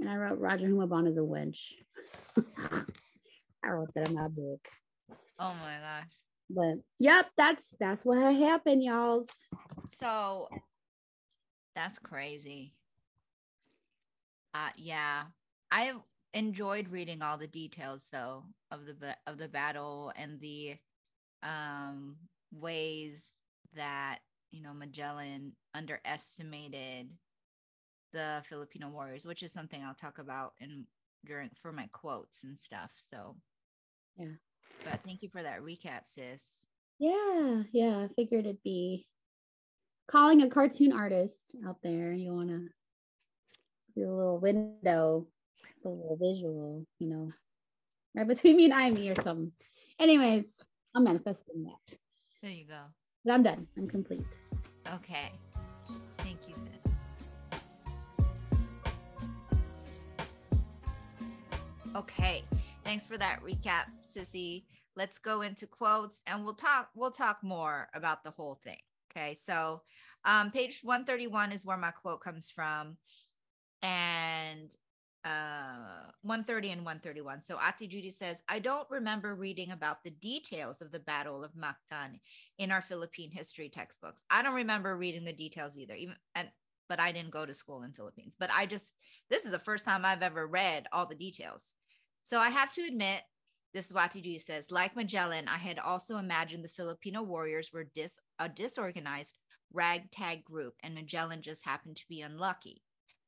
And 0.00 0.08
I 0.08 0.16
wrote 0.16 0.38
Raja 0.40 0.66
Humabon 0.66 1.08
is 1.08 1.16
a 1.16 1.20
wench. 1.20 1.58
I 3.64 3.68
wrote 3.68 3.90
that 3.94 4.08
in 4.08 4.14
my 4.14 4.28
book. 4.28 4.66
Oh 5.38 5.54
my 5.54 5.78
gosh. 5.80 6.21
But 6.54 6.78
yep, 6.98 7.26
that's 7.36 7.64
that's 7.80 8.04
what 8.04 8.18
happened, 8.18 8.82
y'all. 8.82 9.24
So 10.00 10.48
that's 11.74 11.98
crazy. 11.98 12.74
Uh 14.54 14.70
yeah. 14.76 15.24
I 15.70 15.94
enjoyed 16.34 16.88
reading 16.88 17.22
all 17.22 17.38
the 17.38 17.46
details 17.46 18.08
though 18.12 18.44
of 18.70 18.86
the 18.86 19.16
of 19.26 19.38
the 19.38 19.48
battle 19.48 20.12
and 20.16 20.40
the 20.40 20.76
um 21.42 22.16
ways 22.52 23.22
that 23.74 24.18
you 24.50 24.62
know 24.62 24.74
Magellan 24.74 25.52
underestimated 25.74 27.08
the 28.12 28.42
Filipino 28.46 28.90
warriors, 28.90 29.24
which 29.24 29.42
is 29.42 29.52
something 29.52 29.82
I'll 29.82 29.94
talk 29.94 30.18
about 30.18 30.52
in 30.60 30.86
during 31.24 31.50
for 31.62 31.72
my 31.72 31.88
quotes 31.92 32.42
and 32.44 32.58
stuff. 32.58 32.90
So 33.10 33.36
yeah. 34.16 34.26
But 34.84 35.00
thank 35.04 35.22
you 35.22 35.28
for 35.30 35.42
that 35.42 35.62
recap, 35.62 36.06
sis. 36.06 36.66
Yeah, 36.98 37.62
yeah. 37.72 37.98
I 37.98 38.08
figured 38.14 38.46
it'd 38.46 38.62
be 38.62 39.06
calling 40.10 40.42
a 40.42 40.50
cartoon 40.50 40.92
artist 40.92 41.54
out 41.66 41.76
there. 41.82 42.12
You 42.12 42.34
wanna 42.34 42.60
do 43.96 44.04
a 44.04 44.14
little 44.14 44.38
window, 44.38 45.26
a 45.84 45.88
little 45.88 46.16
visual, 46.20 46.86
you 46.98 47.08
know, 47.08 47.32
right 48.14 48.26
between 48.26 48.56
me 48.56 48.70
and 48.70 48.74
Amy 48.74 49.08
or 49.08 49.14
something. 49.14 49.52
Anyways, 49.98 50.46
I'm 50.94 51.04
manifesting 51.04 51.64
that. 51.64 51.96
There 52.42 52.50
you 52.50 52.66
go. 52.66 52.80
But 53.24 53.32
I'm 53.32 53.42
done. 53.42 53.66
I'm 53.76 53.88
complete. 53.88 54.26
Okay. 54.94 55.30
Thank 56.18 56.38
you, 56.48 56.54
sis. 56.54 56.92
Okay. 61.94 62.42
Thanks 62.84 63.06
for 63.06 63.16
that 63.16 63.40
recap, 63.42 63.88
Sissy. 64.14 64.64
Let's 64.96 65.18
go 65.18 65.42
into 65.42 65.66
quotes 65.66 66.20
and 66.26 66.44
we'll 66.44 66.54
talk 66.54 66.90
we'll 66.94 67.10
talk 67.10 67.38
more 67.42 67.88
about 67.94 68.24
the 68.24 68.30
whole 68.30 68.58
thing. 68.62 68.78
Okay. 69.10 69.34
So 69.34 69.82
um 70.24 70.50
page 70.50 70.80
131 70.82 71.52
is 71.52 71.64
where 71.64 71.76
my 71.76 71.90
quote 71.90 72.22
comes 72.22 72.50
from. 72.50 72.96
And 73.82 74.74
uh 75.24 76.10
130 76.22 76.72
and 76.72 76.84
131 76.84 77.40
so 77.40 77.56
ati 77.56 77.86
judy 77.86 78.10
says 78.10 78.42
i 78.48 78.58
don't 78.58 78.90
remember 78.90 79.36
reading 79.36 79.70
about 79.70 80.02
the 80.02 80.10
details 80.10 80.82
of 80.82 80.90
the 80.90 80.98
battle 80.98 81.44
of 81.44 81.52
mactan 81.52 82.18
in 82.58 82.72
our 82.72 82.82
philippine 82.82 83.30
history 83.30 83.68
textbooks 83.68 84.24
i 84.30 84.42
don't 84.42 84.54
remember 84.54 84.96
reading 84.96 85.24
the 85.24 85.32
details 85.32 85.78
either 85.78 85.94
even 85.94 86.16
and 86.34 86.48
but 86.88 86.98
i 86.98 87.12
didn't 87.12 87.30
go 87.30 87.46
to 87.46 87.54
school 87.54 87.84
in 87.84 87.92
philippines 87.92 88.34
but 88.36 88.50
i 88.52 88.66
just 88.66 88.94
this 89.30 89.44
is 89.44 89.52
the 89.52 89.58
first 89.60 89.84
time 89.84 90.04
i've 90.04 90.22
ever 90.22 90.44
read 90.44 90.86
all 90.92 91.06
the 91.06 91.14
details 91.14 91.72
so 92.24 92.38
i 92.38 92.48
have 92.50 92.72
to 92.72 92.82
admit 92.82 93.22
this 93.74 93.86
is 93.86 93.94
what 93.94 94.04
ati 94.04 94.38
says 94.38 94.70
like 94.70 94.96
magellan 94.96 95.48
i 95.48 95.58
had 95.58 95.78
also 95.78 96.16
imagined 96.16 96.64
the 96.64 96.68
filipino 96.68 97.22
warriors 97.22 97.70
were 97.72 97.84
dis, 97.94 98.18
a 98.38 98.48
disorganized 98.48 99.38
ragtag 99.72 100.44
group 100.44 100.74
and 100.82 100.94
magellan 100.94 101.42
just 101.42 101.64
happened 101.64 101.96
to 101.96 102.08
be 102.08 102.20
unlucky 102.20 102.82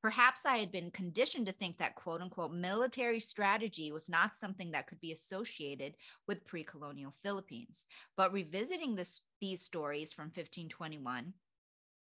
Perhaps 0.04 0.44
I 0.44 0.59
had 0.59 0.70
been 0.70 0.90
conditioned 0.90 1.46
to 1.46 1.52
think 1.54 1.78
that 1.78 1.94
quote 1.94 2.20
unquote 2.20 2.52
military 2.52 3.18
strategy 3.18 3.90
was 3.90 4.07
not 4.07 4.37
something 4.37 4.70
that 4.72 4.87
could 4.87 5.00
be 5.00 5.12
associated 5.12 5.94
with 6.28 6.44
pre 6.44 6.62
colonial 6.62 7.14
Philippines. 7.22 7.87
But 8.14 8.30
revisiting 8.30 8.94
this, 8.94 9.22
these 9.40 9.62
stories 9.62 10.12
from 10.12 10.26
1521, 10.26 11.33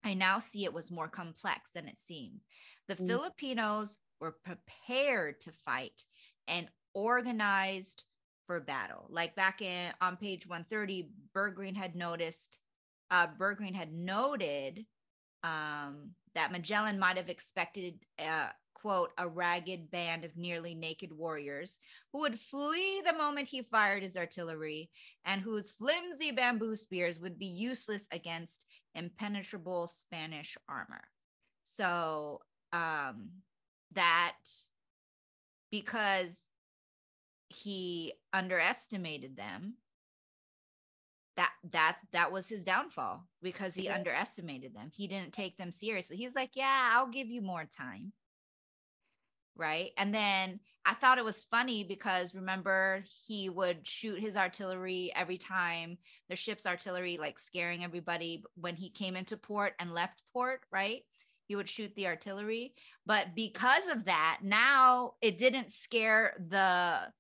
I 0.05 0.14
now 0.14 0.38
see 0.38 0.64
it 0.64 0.73
was 0.73 0.90
more 0.90 1.09
complex 1.09 1.73
than 1.73 1.87
it 1.87 1.99
seemed. 2.01 2.40
The 2.88 2.97
mm. 2.97 3.07
Filipinos 3.09 3.99
were 4.23 4.38
prepared 4.42 5.42
to 5.42 5.53
fight 5.66 6.07
and 6.49 6.68
organized 6.95 8.05
for 8.47 8.61
battle. 8.61 9.07
Like 9.09 9.35
back 9.35 9.63
in 9.63 9.93
on 10.01 10.17
page 10.17 10.47
130, 10.47 11.09
Bergreen 11.35 11.77
had 11.77 11.95
noticed, 11.95 12.59
uh, 13.11 13.29
Bergreen 13.39 13.75
had 13.75 13.93
noted 13.93 14.85
um, 15.43 16.11
that 16.35 16.53
Magellan 16.53 16.99
might 16.99 17.17
have 17.17 17.29
expected, 17.29 17.99
uh, 18.19 18.49
quote, 18.75 19.11
a 19.19 19.29
ragged 19.29 19.91
band 19.91 20.25
of 20.25 20.37
nearly 20.37 20.75
naked 20.75 21.13
warriors 21.13 21.79
who 22.13 22.21
would 22.21 22.39
flee 22.39 23.03
the 23.05 23.13
moment 23.13 23.49
he 23.49 23.63
fired 23.63 24.03
his 24.03 24.17
artillery 24.17 24.91
and 25.25 25.41
whose 25.41 25.71
flimsy 25.71 26.33
bamboo 26.33 26.75
spears 26.75 27.19
would 27.21 27.39
be 27.39 27.47
useless 27.47 28.09
against 28.13 28.67
impenetrable 28.95 29.89
Spanish 29.89 30.57
armor. 30.69 31.05
So, 31.63 32.41
um, 32.73 33.31
that 33.95 34.37
because 35.71 36.37
he 37.53 38.15
underestimated 38.33 39.37
them. 39.37 39.75
That 41.37 41.53
that 41.71 41.99
that 42.12 42.31
was 42.31 42.49
his 42.49 42.62
downfall 42.62 43.27
because 43.43 43.75
he 43.75 43.85
yeah. 43.85 43.95
underestimated 43.95 44.75
them. 44.75 44.91
He 44.93 45.07
didn't 45.07 45.33
take 45.33 45.57
them 45.57 45.73
seriously. 45.73 46.17
He's 46.17 46.35
like 46.35 46.51
yeah 46.55 46.91
i'll 46.93 47.09
give 47.09 47.29
you 47.29 47.41
more 47.41 47.65
time. 47.65 48.12
Right? 49.57 49.93
And 49.97 50.15
then 50.15 50.61
i 50.85 50.95
thought 50.95 51.19
it 51.19 51.25
was 51.25 51.45
funny 51.45 51.85
because 51.85 52.35
remember 52.35 53.05
he 53.27 53.49
would 53.49 53.87
shoot 53.87 54.19
his 54.19 54.37
artillery 54.37 55.12
every 55.15 55.38
time 55.38 55.97
the 56.29 56.37
ship's 56.37 56.67
artillery 56.67 57.19
like 57.19 57.38
scaring 57.38 57.85
everybody 57.85 58.43
when 58.57 58.75
he 58.75 58.91
came 58.91 59.15
into 59.15 59.37
port 59.37 59.75
and 59.79 59.95
left 59.95 60.23
port 60.33 60.61
right? 60.71 61.03
He 61.47 61.57
would 61.57 61.69
shoot 61.69 61.95
the 61.97 62.07
artillery. 62.07 62.75
But 63.07 63.35
because 63.35 63.87
of 63.88 64.05
that 64.05 64.41
now 64.43 65.15
it 65.23 65.38
didn't 65.38 65.73
scare 65.73 66.35
the 66.49 67.11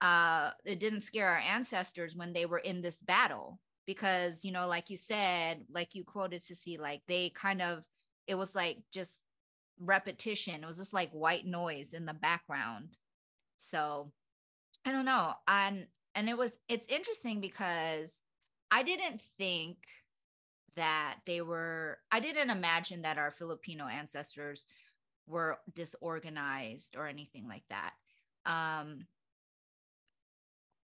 uh, 0.00 0.50
it 0.64 0.80
didn't 0.80 1.02
scare 1.02 1.28
our 1.28 1.38
ancestors 1.38 2.16
when 2.16 2.32
they 2.32 2.46
were 2.46 2.58
in 2.58 2.80
this 2.80 3.02
battle 3.02 3.58
because 3.86 4.44
you 4.44 4.52
know 4.52 4.66
like 4.68 4.88
you 4.88 4.96
said 4.96 5.64
like 5.72 5.94
you 5.94 6.04
quoted 6.04 6.46
to 6.46 6.54
see 6.54 6.78
like 6.78 7.00
they 7.08 7.30
kind 7.30 7.60
of 7.60 7.82
it 8.26 8.36
was 8.36 8.54
like 8.54 8.78
just 8.92 9.12
repetition. 9.80 10.62
It 10.62 10.66
was 10.66 10.76
just 10.76 10.92
like 10.92 11.10
white 11.10 11.46
noise 11.46 11.94
in 11.94 12.04
the 12.06 12.14
background. 12.14 12.96
So 13.58 14.12
i 14.86 14.92
don't 14.92 15.04
know. 15.04 15.34
And 15.48 15.86
and 16.14 16.28
it 16.28 16.36
was 16.36 16.58
it's 16.68 16.88
interesting 16.88 17.40
because 17.40 18.20
i 18.70 18.82
didn't 18.82 19.22
think 19.38 19.76
that 20.76 21.16
they 21.26 21.40
were 21.40 21.98
i 22.10 22.20
didn't 22.20 22.50
imagine 22.50 23.02
that 23.02 23.18
our 23.18 23.30
filipino 23.30 23.86
ancestors 23.86 24.64
were 25.26 25.58
disorganized 25.74 26.96
or 26.96 27.06
anything 27.06 27.46
like 27.48 27.64
that. 27.70 27.92
Um 28.46 29.06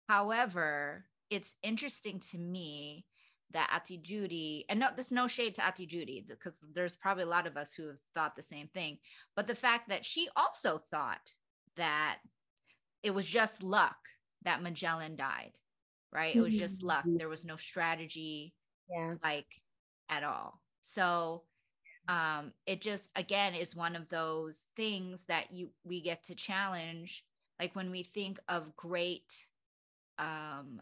However, 0.08 1.04
it's 1.30 1.56
interesting 1.62 2.20
to 2.30 2.38
me 2.38 3.06
that 3.52 3.70
Ati 3.72 3.98
Judy, 3.98 4.64
and 4.68 4.80
no, 4.80 4.88
there's 4.94 5.12
no 5.12 5.28
shade 5.28 5.54
to 5.54 5.66
Ati 5.66 5.86
Judy 5.86 6.24
because 6.28 6.58
there's 6.74 6.96
probably 6.96 7.22
a 7.22 7.28
lot 7.28 7.46
of 7.46 7.56
us 7.56 7.72
who 7.72 7.86
have 7.86 8.00
thought 8.14 8.36
the 8.36 8.42
same 8.42 8.68
thing. 8.68 8.98
But 9.36 9.46
the 9.46 9.54
fact 9.54 9.88
that 9.88 10.04
she 10.04 10.28
also 10.36 10.82
thought 10.90 11.32
that 11.76 12.18
it 13.02 13.12
was 13.12 13.26
just 13.26 13.62
luck 13.62 13.96
that 14.42 14.62
Magellan 14.62 15.16
died, 15.16 15.52
right? 16.12 16.34
It 16.34 16.40
was 16.40 16.54
just 16.54 16.78
mm-hmm. 16.78 16.88
luck. 16.88 17.04
There 17.06 17.28
was 17.28 17.44
no 17.44 17.56
strategy, 17.56 18.54
yeah, 18.90 19.14
like 19.22 19.46
at 20.10 20.24
all. 20.24 20.60
So 20.82 21.42
um 22.06 22.52
it 22.66 22.82
just 22.82 23.10
again 23.16 23.54
is 23.54 23.74
one 23.74 23.96
of 23.96 24.06
those 24.10 24.64
things 24.76 25.24
that 25.26 25.50
you 25.50 25.70
we 25.84 26.02
get 26.02 26.22
to 26.22 26.34
challenge 26.34 27.24
like 27.58 27.74
when 27.74 27.90
we 27.90 28.02
think 28.02 28.38
of 28.46 28.76
great 28.76 29.46
um, 30.18 30.80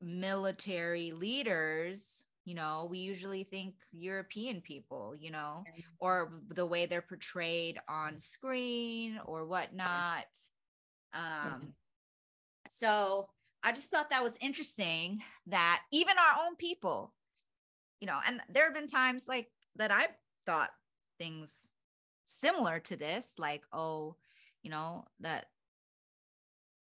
military 0.00 1.12
leaders 1.12 2.24
you 2.44 2.54
know 2.54 2.86
we 2.90 2.98
usually 2.98 3.44
think 3.44 3.74
european 3.92 4.60
people 4.60 5.14
you 5.18 5.30
know 5.30 5.64
or 5.98 6.32
the 6.54 6.64
way 6.64 6.86
they're 6.86 7.02
portrayed 7.02 7.78
on 7.88 8.20
screen 8.20 9.18
or 9.24 9.44
whatnot. 9.44 10.26
Um 11.12 11.72
so 12.68 13.28
i 13.62 13.72
just 13.72 13.90
thought 13.90 14.10
that 14.10 14.22
was 14.22 14.36
interesting 14.40 15.22
that 15.46 15.82
even 15.92 16.14
our 16.18 16.46
own 16.46 16.56
people 16.56 17.14
you 18.00 18.06
know 18.06 18.18
and 18.26 18.40
there 18.48 18.64
have 18.64 18.74
been 18.74 18.86
times 18.88 19.26
like 19.26 19.48
that 19.76 19.90
i've 19.90 20.14
thought 20.46 20.70
things 21.18 21.70
similar 22.26 22.78
to 22.80 22.96
this 22.96 23.34
like 23.38 23.62
oh 23.72 24.14
you 24.62 24.70
know 24.70 25.04
that 25.20 25.46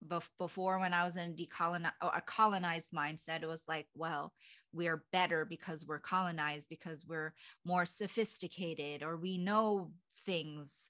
bef- 0.06 0.28
before 0.38 0.78
when 0.78 0.92
I 0.92 1.04
was 1.04 1.16
in 1.16 1.34
decolonized 1.34 1.92
a 2.02 2.20
colonized 2.20 2.90
mindset, 2.94 3.42
it 3.42 3.48
was 3.48 3.64
like, 3.68 3.86
well, 3.94 4.32
we're 4.72 5.04
better 5.12 5.44
because 5.44 5.86
we're 5.86 5.98
colonized, 5.98 6.68
because 6.68 7.04
we're 7.06 7.32
more 7.64 7.86
sophisticated, 7.86 9.02
or 9.02 9.16
we 9.16 9.38
know 9.38 9.90
things 10.26 10.86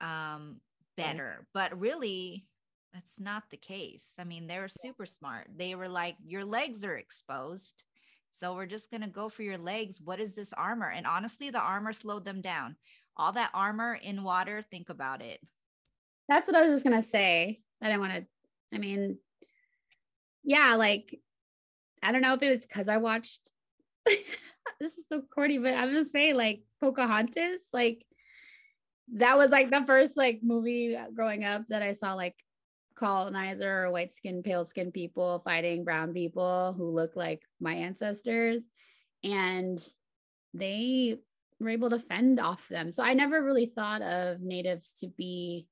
um, 0.00 0.60
better. 0.96 1.46
But 1.54 1.78
really, 1.78 2.46
that's 2.92 3.20
not 3.20 3.44
the 3.50 3.56
case. 3.56 4.08
I 4.18 4.24
mean, 4.24 4.46
they 4.46 4.58
were 4.58 4.68
super 4.68 5.06
smart. 5.06 5.46
They 5.56 5.74
were 5.74 5.88
like, 5.88 6.16
your 6.24 6.44
legs 6.44 6.84
are 6.84 6.96
exposed. 6.96 7.84
So 8.32 8.54
we're 8.54 8.66
just 8.66 8.90
going 8.90 9.02
to 9.02 9.08
go 9.08 9.28
for 9.28 9.42
your 9.42 9.58
legs. 9.58 10.00
What 10.00 10.20
is 10.20 10.34
this 10.34 10.52
armor? 10.52 10.90
And 10.90 11.06
honestly, 11.06 11.50
the 11.50 11.60
armor 11.60 11.92
slowed 11.92 12.24
them 12.24 12.40
down. 12.40 12.76
All 13.16 13.32
that 13.32 13.50
armor 13.54 13.98
in 14.02 14.24
water, 14.24 14.62
think 14.62 14.88
about 14.88 15.22
it. 15.22 15.40
That's 16.28 16.46
what 16.46 16.56
I 16.56 16.66
was 16.66 16.74
just 16.76 16.84
going 16.84 17.00
to 17.00 17.06
say. 17.06 17.60
I 17.82 17.86
didn't 17.86 18.00
want 18.00 18.12
to, 18.14 18.26
I 18.72 18.78
mean, 18.78 19.18
yeah, 20.44 20.74
like, 20.76 21.18
I 22.02 22.12
don't 22.12 22.22
know 22.22 22.34
if 22.34 22.42
it 22.42 22.50
was 22.50 22.60
because 22.60 22.88
I 22.88 22.96
watched, 22.98 23.50
this 24.06 24.98
is 24.98 25.06
so 25.08 25.22
corny, 25.34 25.58
but 25.58 25.74
I'm 25.74 25.92
to 25.92 26.04
say 26.04 26.32
like 26.32 26.62
Pocahontas, 26.80 27.62
like, 27.72 28.04
that 29.14 29.36
was 29.36 29.50
like 29.50 29.70
the 29.70 29.84
first 29.86 30.16
like 30.16 30.40
movie 30.42 30.96
growing 31.14 31.44
up 31.44 31.62
that 31.68 31.82
I 31.82 31.92
saw 31.92 32.14
like 32.14 32.36
colonizer 32.94 33.84
or 33.84 33.90
white 33.90 34.14
skin, 34.14 34.42
pale 34.42 34.64
skin 34.64 34.90
people 34.92 35.42
fighting 35.44 35.84
brown 35.84 36.12
people 36.12 36.74
who 36.76 36.90
look 36.90 37.16
like 37.16 37.42
my 37.60 37.74
ancestors. 37.74 38.62
And 39.24 39.82
they 40.54 41.18
were 41.60 41.68
able 41.68 41.90
to 41.90 41.98
fend 41.98 42.40
off 42.40 42.66
them. 42.68 42.90
So 42.90 43.02
I 43.02 43.14
never 43.14 43.42
really 43.42 43.66
thought 43.66 44.02
of 44.02 44.40
natives 44.40 44.92
to 45.00 45.08
be 45.08 45.66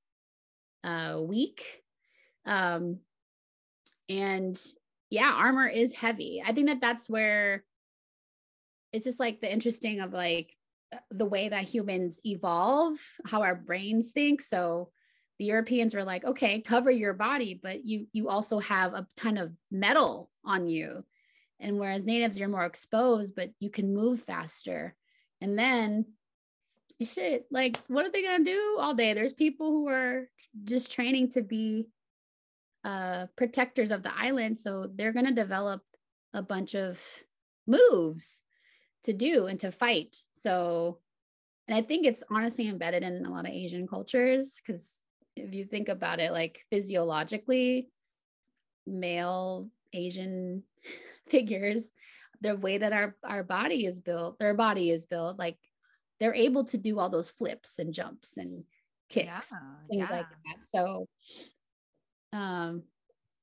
uh, 0.85 1.19
weak. 1.21 1.83
Um, 2.47 2.99
and 4.09 4.61
yeah, 5.11 5.33
armor 5.35 5.67
is 5.67 5.93
heavy. 5.93 6.43
I 6.45 6.53
think 6.53 6.69
that 6.69 6.81
that's 6.81 7.09
where 7.09 7.65
it's 8.93 9.05
just 9.05 9.21
like 9.21 9.41
the 9.41 9.53
interesting 9.53 10.01
of 10.01 10.13
like 10.13 10.57
the 11.11 11.27
way 11.27 11.49
that 11.49 11.65
humans 11.65 12.21
evolve, 12.25 12.99
how 13.25 13.43
our 13.43 13.55
brains 13.55 14.11
think. 14.11 14.43
So 14.43 14.91
the 15.39 15.45
Europeans 15.47 15.95
were 15.95 16.05
like, 16.05 16.25
okay, 16.25 16.61
cover 16.61 16.91
your 16.91 17.15
body, 17.15 17.59
but 17.61 17.85
you 17.85 18.07
you 18.13 18.29
also 18.29 18.59
have 18.59 18.95
a 18.95 19.07
ton 19.17 19.39
of 19.39 19.53
metal 19.71 20.31
on 20.45 20.67
you. 20.67 21.05
And 21.59 21.79
whereas 21.79 22.05
natives, 22.05 22.39
you're 22.39 22.49
more 22.49 22.65
exposed, 22.65 23.35
but 23.35 23.51
you 23.61 23.71
can 23.71 23.95
move 23.95 24.23
faster. 24.23 24.95
And 25.41 25.59
then 25.59 26.07
shit, 27.03 27.47
like 27.51 27.79
what 27.89 28.05
are 28.05 28.11
they 28.11 28.23
gonna 28.23 28.45
do 28.45 28.77
all 28.79 28.95
day? 28.95 29.15
There's 29.15 29.33
people 29.33 29.71
who 29.71 29.89
are 29.89 30.29
just 30.65 30.93
training 30.93 31.31
to 31.31 31.43
be 31.43 31.87
uh 32.85 33.27
protectors 33.37 33.91
of 33.91 34.03
the 34.03 34.17
island. 34.17 34.59
So 34.59 34.87
they're 34.95 35.13
gonna 35.13 35.35
develop 35.35 35.83
a 36.33 36.43
bunch 36.43 36.75
of 36.75 37.01
moves 37.67 38.43
to 39.05 39.13
do 39.13 39.47
and 39.47 39.59
to 39.61 39.73
fight. 39.73 40.17
So 40.33 40.99
and 41.69 41.77
I 41.77 41.83
think 41.83 42.05
it's 42.05 42.25
honestly 42.31 42.69
embedded 42.69 43.05
in 43.05 43.25
a 43.25 43.31
lot 43.31 43.47
of 43.47 43.53
Asian 43.53 43.87
cultures 43.87 44.55
because 44.57 44.99
if 45.37 45.55
you 45.55 45.65
think 45.65 45.89
about 45.89 46.19
it, 46.19 46.33
like 46.33 46.65
physiologically, 46.69 47.89
male 48.87 49.69
Asian 49.93 50.65
figures, 51.29 51.83
the 52.41 52.57
way 52.57 52.79
that 52.79 52.93
our 52.93 53.17
our 53.23 53.45
body 53.45 53.87
is 53.87 54.01
built, 54.01 54.39
their 54.39 54.55
body 54.55 54.91
is 54.91 55.07
built, 55.07 55.39
like 55.39 55.59
they're 56.19 56.35
able 56.35 56.65
to 56.65 56.79
do 56.79 56.99
all 56.99 57.09
those 57.09 57.31
flips 57.31 57.79
and 57.79 57.95
jumps 57.95 58.37
and 58.37 58.65
kicks, 59.09 59.27
yeah, 59.27 59.41
things 59.89 60.09
yeah. 60.11 60.11
like 60.11 60.29
that. 60.29 60.57
So, 60.69 61.09
um, 62.33 62.83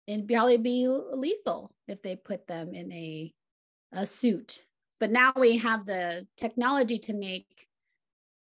and 0.08 0.28
probably 0.28 0.58
be 0.58 0.88
lethal 0.88 1.73
if 1.88 2.02
they 2.02 2.15
put 2.15 2.47
them 2.47 2.73
in 2.73 2.91
a 2.91 3.34
a 3.93 4.06
suit. 4.06 4.63
But 5.00 5.12
now 5.12 5.34
we 5.36 5.58
have 5.58 5.86
the 5.86 6.28
technology 6.38 7.00
to 7.00 7.13
make 7.13 7.67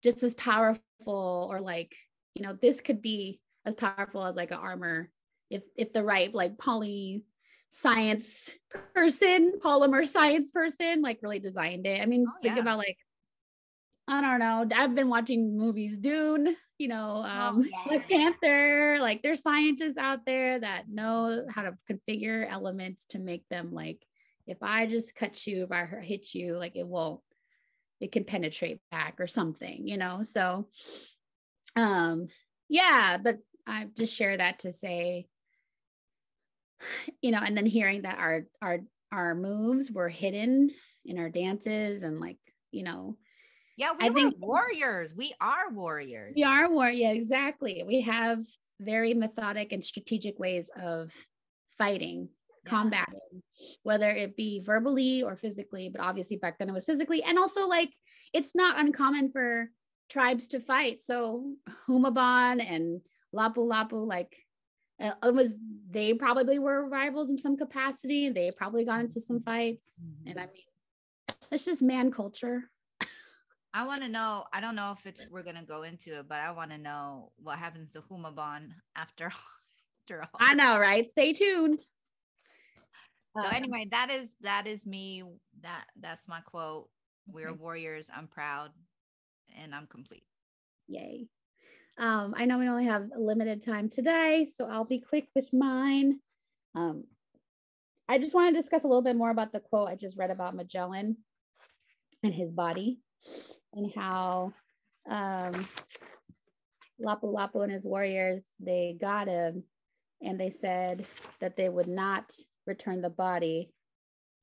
just 0.03 0.23
as 0.23 0.33
powerful 0.35 1.47
or 1.51 1.59
like 1.59 1.95
you 2.35 2.43
know 2.43 2.53
this 2.53 2.81
could 2.81 3.01
be 3.01 3.39
as 3.65 3.75
powerful 3.75 4.23
as 4.23 4.35
like 4.35 4.51
an 4.51 4.57
armor 4.57 5.09
if 5.49 5.63
if 5.75 5.93
the 5.93 6.03
right 6.03 6.33
like 6.33 6.57
poly 6.57 7.23
science 7.71 8.49
person 8.93 9.53
polymer 9.63 10.05
science 10.05 10.51
person 10.51 11.01
like 11.01 11.19
really 11.21 11.39
designed 11.39 11.85
it 11.85 12.01
i 12.01 12.05
mean 12.05 12.25
oh, 12.27 12.33
think 12.41 12.55
yeah. 12.55 12.61
about 12.61 12.77
like 12.77 12.97
i 14.07 14.21
don't 14.21 14.39
know 14.39 14.65
i've 14.75 14.95
been 14.95 15.09
watching 15.09 15.57
movies 15.57 15.97
dune 15.97 16.55
you 16.77 16.87
know 16.87 17.23
oh, 17.25 17.29
um 17.29 17.59
oh, 17.59 17.63
yeah. 17.69 17.83
black 17.87 18.09
panther 18.09 18.97
like 18.99 19.21
there's 19.21 19.41
scientists 19.41 19.97
out 19.97 20.25
there 20.25 20.59
that 20.59 20.89
know 20.89 21.45
how 21.49 21.63
to 21.63 21.73
configure 21.89 22.49
elements 22.49 23.05
to 23.09 23.19
make 23.19 23.47
them 23.49 23.73
like 23.73 24.05
if 24.45 24.57
i 24.61 24.85
just 24.85 25.15
cut 25.15 25.45
you 25.47 25.63
if 25.63 25.71
i 25.71 25.85
hit 25.85 26.33
you 26.33 26.57
like 26.57 26.75
it 26.75 26.87
won't 26.87 27.21
it 27.99 28.11
can 28.11 28.23
penetrate 28.23 28.79
back 28.91 29.15
or 29.19 29.27
something 29.27 29.87
you 29.87 29.97
know 29.97 30.21
so 30.23 30.67
um 31.75 32.27
yeah 32.69 33.17
but 33.21 33.37
i 33.65 33.87
just 33.95 34.15
share 34.15 34.37
that 34.37 34.59
to 34.59 34.71
say 34.71 35.25
you 37.21 37.31
know 37.31 37.39
and 37.43 37.57
then 37.57 37.65
hearing 37.65 38.03
that 38.03 38.19
our 38.19 38.45
our 38.61 38.79
our 39.11 39.35
moves 39.35 39.91
were 39.91 40.09
hidden 40.09 40.69
in 41.05 41.17
our 41.17 41.29
dances 41.29 42.03
and 42.03 42.19
like 42.19 42.37
you 42.71 42.83
know 42.83 43.15
yeah 43.77 43.91
we 43.99 44.07
I 44.07 44.09
think 44.09 44.35
warriors. 44.39 45.15
We 45.15 45.33
are 45.39 45.69
warriors. 45.71 46.33
we 46.35 46.43
are 46.43 46.69
war 46.69 46.89
yeah 46.89 47.11
exactly. 47.11 47.83
We 47.85 48.01
have 48.01 48.39
very 48.79 49.13
methodic 49.13 49.71
and 49.71 49.83
strategic 49.83 50.37
ways 50.39 50.69
of 50.79 51.11
fighting 51.77 52.29
yeah. 52.63 52.69
combating 52.69 53.43
whether 53.83 54.09
it 54.09 54.35
be 54.35 54.61
verbally 54.63 55.23
or 55.23 55.35
physically 55.35 55.89
but 55.89 56.01
obviously 56.01 56.37
back 56.37 56.59
then 56.59 56.69
it 56.69 56.73
was 56.73 56.85
physically 56.85 57.23
and 57.23 57.39
also 57.39 57.67
like 57.67 57.91
it's 58.33 58.53
not 58.53 58.79
uncommon 58.79 59.31
for 59.31 59.69
tribes 60.09 60.47
to 60.49 60.59
fight. 60.59 61.01
So 61.01 61.53
humabon 61.87 62.63
and 62.65 63.01
lapu 63.33 63.57
lapu 63.57 64.05
like 64.05 64.35
uh, 64.99 65.11
it 65.23 65.33
was 65.33 65.53
they 65.89 66.13
probably 66.13 66.59
were 66.59 66.87
rivals 66.87 67.29
in 67.29 67.37
some 67.37 67.57
capacity. 67.57 68.29
They 68.29 68.51
probably 68.55 68.85
got 68.85 69.01
into 69.01 69.21
some 69.21 69.41
fights. 69.41 69.91
Mm-hmm. 70.01 70.29
and 70.31 70.39
i 70.39 70.43
mean 70.43 71.37
it's 71.51 71.65
just 71.65 71.81
man 71.81 72.11
culture 72.11 72.69
i 73.73 73.85
want 73.85 74.01
to 74.01 74.09
know 74.09 74.43
i 74.53 74.61
don't 74.61 74.75
know 74.75 74.95
if 74.97 75.05
it's 75.05 75.21
we're 75.31 75.43
going 75.43 75.55
to 75.55 75.65
go 75.65 75.83
into 75.83 76.19
it 76.19 76.27
but 76.27 76.39
i 76.39 76.51
want 76.51 76.71
to 76.71 76.77
know 76.77 77.31
what 77.37 77.57
happens 77.57 77.91
to 77.91 78.01
humabon 78.01 78.69
after, 78.95 79.25
after 79.25 80.21
all 80.21 80.39
i 80.39 80.53
know 80.53 80.79
right? 80.79 81.09
Stay 81.09 81.33
tuned. 81.33 81.79
So 83.35 83.43
um, 83.43 83.53
anyway 83.53 83.87
that 83.91 84.09
is 84.09 84.29
that 84.41 84.67
is 84.67 84.85
me 84.85 85.23
that 85.61 85.85
that's 85.99 86.27
my 86.27 86.39
quote 86.41 86.89
we're 87.27 87.49
okay. 87.49 87.59
warriors 87.59 88.07
i'm 88.15 88.27
proud 88.27 88.71
and 89.61 89.75
i'm 89.75 89.87
complete. 89.87 90.23
Yay. 90.87 91.27
Um, 91.99 92.35
I 92.37 92.45
know 92.45 92.59
we 92.59 92.67
only 92.67 92.85
have 92.85 93.09
limited 93.17 93.65
time 93.65 93.89
today, 93.89 94.47
so 94.55 94.65
I'll 94.65 94.85
be 94.85 94.99
quick 94.99 95.27
with 95.35 95.51
mine. 95.51 96.19
Um, 96.75 97.05
I 98.07 98.19
just 98.19 98.33
want 98.33 98.55
to 98.55 98.61
discuss 98.61 98.83
a 98.83 98.87
little 98.87 99.01
bit 99.01 99.15
more 99.15 99.31
about 99.31 99.51
the 99.51 99.59
quote 99.59 99.89
I 99.89 99.95
just 99.95 100.15
read 100.15 100.31
about 100.31 100.55
Magellan 100.55 101.17
and 102.23 102.33
his 102.33 102.51
body 102.51 102.99
and 103.77 103.91
how 103.95 104.53
um, 105.09 105.67
Lapu 106.99 107.23
Lapu 107.23 107.63
and 107.63 107.71
his 107.71 107.85
warriors, 107.85 108.43
they 108.59 108.97
got 108.99 109.27
him 109.27 109.63
and 110.21 110.39
they 110.39 110.53
said 110.59 111.05
that 111.39 111.55
they 111.55 111.69
would 111.69 111.87
not 111.87 112.33
return 112.65 113.01
the 113.01 113.09
body 113.09 113.71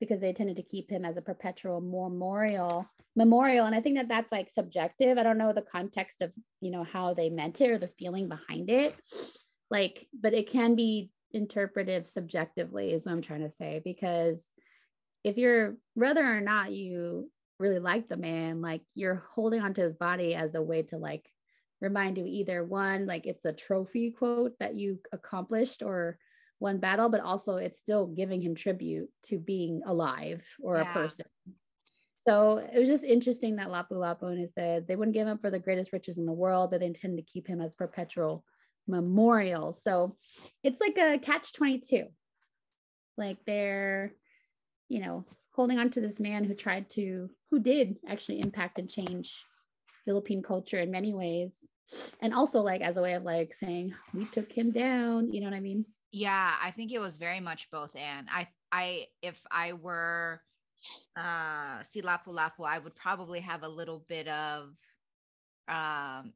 because 0.00 0.20
they 0.20 0.30
intended 0.30 0.56
to 0.56 0.62
keep 0.62 0.90
him 0.90 1.04
as 1.04 1.16
a 1.16 1.22
perpetual 1.22 1.80
memorial 1.80 2.88
memorial. 3.16 3.66
And 3.66 3.74
i 3.74 3.80
think 3.80 3.96
that 3.96 4.08
that's 4.08 4.32
like 4.32 4.50
subjective. 4.50 5.18
I 5.18 5.22
don't 5.22 5.38
know 5.38 5.52
the 5.52 5.62
context 5.62 6.22
of 6.22 6.32
you 6.60 6.70
know 6.70 6.84
how 6.84 7.14
they 7.14 7.30
meant 7.30 7.60
it 7.60 7.70
or 7.70 7.78
the 7.78 7.90
feeling 7.98 8.28
behind 8.28 8.70
it. 8.70 8.94
Like 9.70 10.06
but 10.20 10.34
it 10.34 10.50
can 10.50 10.74
be 10.74 11.10
interpreted 11.32 12.06
subjectively 12.06 12.92
is 12.92 13.04
what 13.04 13.10
i'm 13.10 13.20
trying 13.20 13.40
to 13.42 13.50
say 13.50 13.82
because 13.84 14.48
if 15.24 15.36
you're 15.36 15.74
whether 15.94 16.24
or 16.24 16.40
not 16.40 16.70
you 16.70 17.28
really 17.58 17.78
like 17.78 18.08
the 18.08 18.16
man 18.16 18.60
like 18.60 18.82
you're 18.94 19.24
holding 19.32 19.60
onto 19.60 19.82
his 19.82 19.94
body 19.94 20.34
as 20.34 20.54
a 20.54 20.62
way 20.62 20.82
to 20.82 20.96
like 20.96 21.24
remind 21.80 22.18
you 22.18 22.24
either 22.26 22.64
one 22.64 23.06
like 23.06 23.26
it's 23.26 23.44
a 23.44 23.52
trophy 23.52 24.10
quote 24.10 24.52
that 24.58 24.74
you 24.74 24.98
accomplished 25.12 25.82
or 25.82 26.18
one 26.58 26.78
battle 26.78 27.08
but 27.08 27.20
also 27.20 27.56
it's 27.56 27.78
still 27.78 28.06
giving 28.06 28.40
him 28.40 28.54
tribute 28.54 29.08
to 29.24 29.38
being 29.38 29.82
alive 29.86 30.42
or 30.62 30.76
yeah. 30.76 30.90
a 30.90 30.92
person 30.92 31.26
so 32.26 32.56
it 32.72 32.78
was 32.78 32.88
just 32.88 33.04
interesting 33.04 33.56
that 33.56 33.68
Lapu 33.68 33.92
Lapu 33.92 34.32
and 34.32 34.48
said 34.50 34.86
they 34.86 34.96
wouldn't 34.96 35.14
give 35.14 35.28
him 35.28 35.38
for 35.38 35.50
the 35.50 35.58
greatest 35.58 35.92
riches 35.92 36.16
in 36.16 36.24
the 36.24 36.32
world, 36.32 36.70
but 36.70 36.80
they 36.80 36.86
intend 36.86 37.18
to 37.18 37.22
keep 37.22 37.46
him 37.46 37.60
as 37.60 37.74
perpetual 37.74 38.44
memorial. 38.86 39.74
So 39.74 40.16
it's 40.62 40.80
like 40.80 40.96
a 40.96 41.18
catch 41.18 41.52
22. 41.52 42.06
Like 43.18 43.38
they're, 43.46 44.14
you 44.88 45.00
know, 45.00 45.26
holding 45.52 45.78
on 45.78 45.90
to 45.90 46.00
this 46.00 46.18
man 46.18 46.44
who 46.44 46.54
tried 46.54 46.88
to, 46.90 47.28
who 47.54 47.60
did 47.60 47.94
actually 48.08 48.40
impact 48.40 48.80
and 48.80 48.90
change 48.90 49.44
Philippine 50.04 50.42
culture 50.42 50.80
in 50.80 50.90
many 50.90 51.14
ways. 51.14 51.52
And 52.20 52.34
also 52.34 52.60
like 52.60 52.80
as 52.80 52.96
a 52.96 53.02
way 53.02 53.12
of 53.14 53.22
like 53.22 53.54
saying, 53.54 53.94
we 54.12 54.24
took 54.24 54.50
him 54.50 54.72
down, 54.72 55.32
you 55.32 55.40
know 55.40 55.46
what 55.46 55.54
I 55.54 55.60
mean? 55.60 55.84
Yeah, 56.10 56.52
I 56.60 56.72
think 56.72 56.90
it 56.90 56.98
was 56.98 57.16
very 57.16 57.38
much 57.38 57.70
both 57.70 57.94
and. 57.94 58.26
I 58.28 58.48
I 58.72 59.06
if 59.22 59.38
I 59.52 59.74
were 59.74 60.42
uh 61.16 61.80
si 61.84 62.02
Lapu 62.02 62.36
I 62.66 62.78
would 62.80 62.96
probably 62.96 63.38
have 63.38 63.62
a 63.62 63.68
little 63.68 64.04
bit 64.08 64.26
of 64.26 64.70
um 65.68 66.32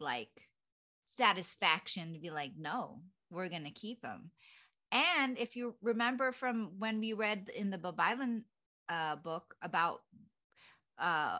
like 0.00 0.34
satisfaction 1.04 2.14
to 2.14 2.18
be 2.18 2.32
like, 2.32 2.54
no, 2.58 3.02
we're 3.30 3.48
gonna 3.48 3.70
keep 3.70 4.04
him. 4.04 4.32
And 4.90 5.38
if 5.38 5.54
you 5.54 5.76
remember 5.80 6.32
from 6.32 6.72
when 6.80 6.98
we 6.98 7.12
read 7.12 7.52
in 7.54 7.70
the 7.70 7.94
Island 7.98 8.42
uh, 8.88 9.16
book 9.16 9.54
about 9.62 10.02
uh, 10.98 11.38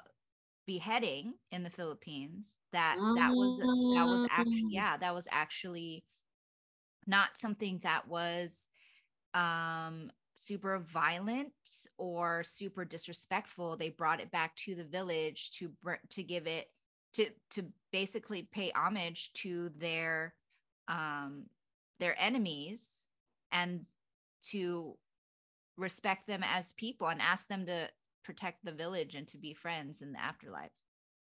beheading 0.67 1.35
in 1.53 1.63
the 1.63 1.71
Philippines, 1.71 2.47
that 2.73 2.97
that 3.17 3.31
was 3.33 3.59
that 3.59 4.07
was 4.07 4.27
actually 4.31 4.63
Oh. 4.65 4.69
yeah 4.71 4.97
that 4.97 5.15
was 5.15 5.29
actually 5.31 6.05
not 7.07 7.37
something 7.37 7.79
that 7.83 8.09
was 8.09 8.69
um 9.35 10.11
super 10.35 10.81
violent 10.81 11.53
or 11.99 12.43
super 12.43 12.85
disrespectful 12.85 13.77
they 13.77 13.91
brought 13.91 14.21
it 14.21 14.31
back 14.33 14.57
to 14.57 14.75
the 14.75 14.85
village 14.85 15.53
to 15.53 15.69
br- 15.83 15.95
to 16.11 16.23
give 16.25 16.47
it 16.49 16.71
to 17.13 17.31
to 17.51 17.65
basically 17.93 18.49
pay 18.53 18.73
homage 18.75 19.33
to 19.35 19.71
their 19.79 20.35
um 20.89 21.45
their 22.01 22.21
enemies 22.21 23.07
and 23.53 23.87
to 24.41 24.97
respect 25.77 26.27
them 26.27 26.43
as 26.43 26.73
people 26.73 27.07
and 27.07 27.21
ask 27.23 27.47
them 27.47 27.67
to 27.67 27.89
protect 28.25 28.59
the 28.65 28.73
village 28.73 29.15
and 29.15 29.29
to 29.29 29.37
be 29.39 29.55
friends 29.55 30.03
in 30.03 30.13
the 30.13 30.21
afterlife 30.21 30.71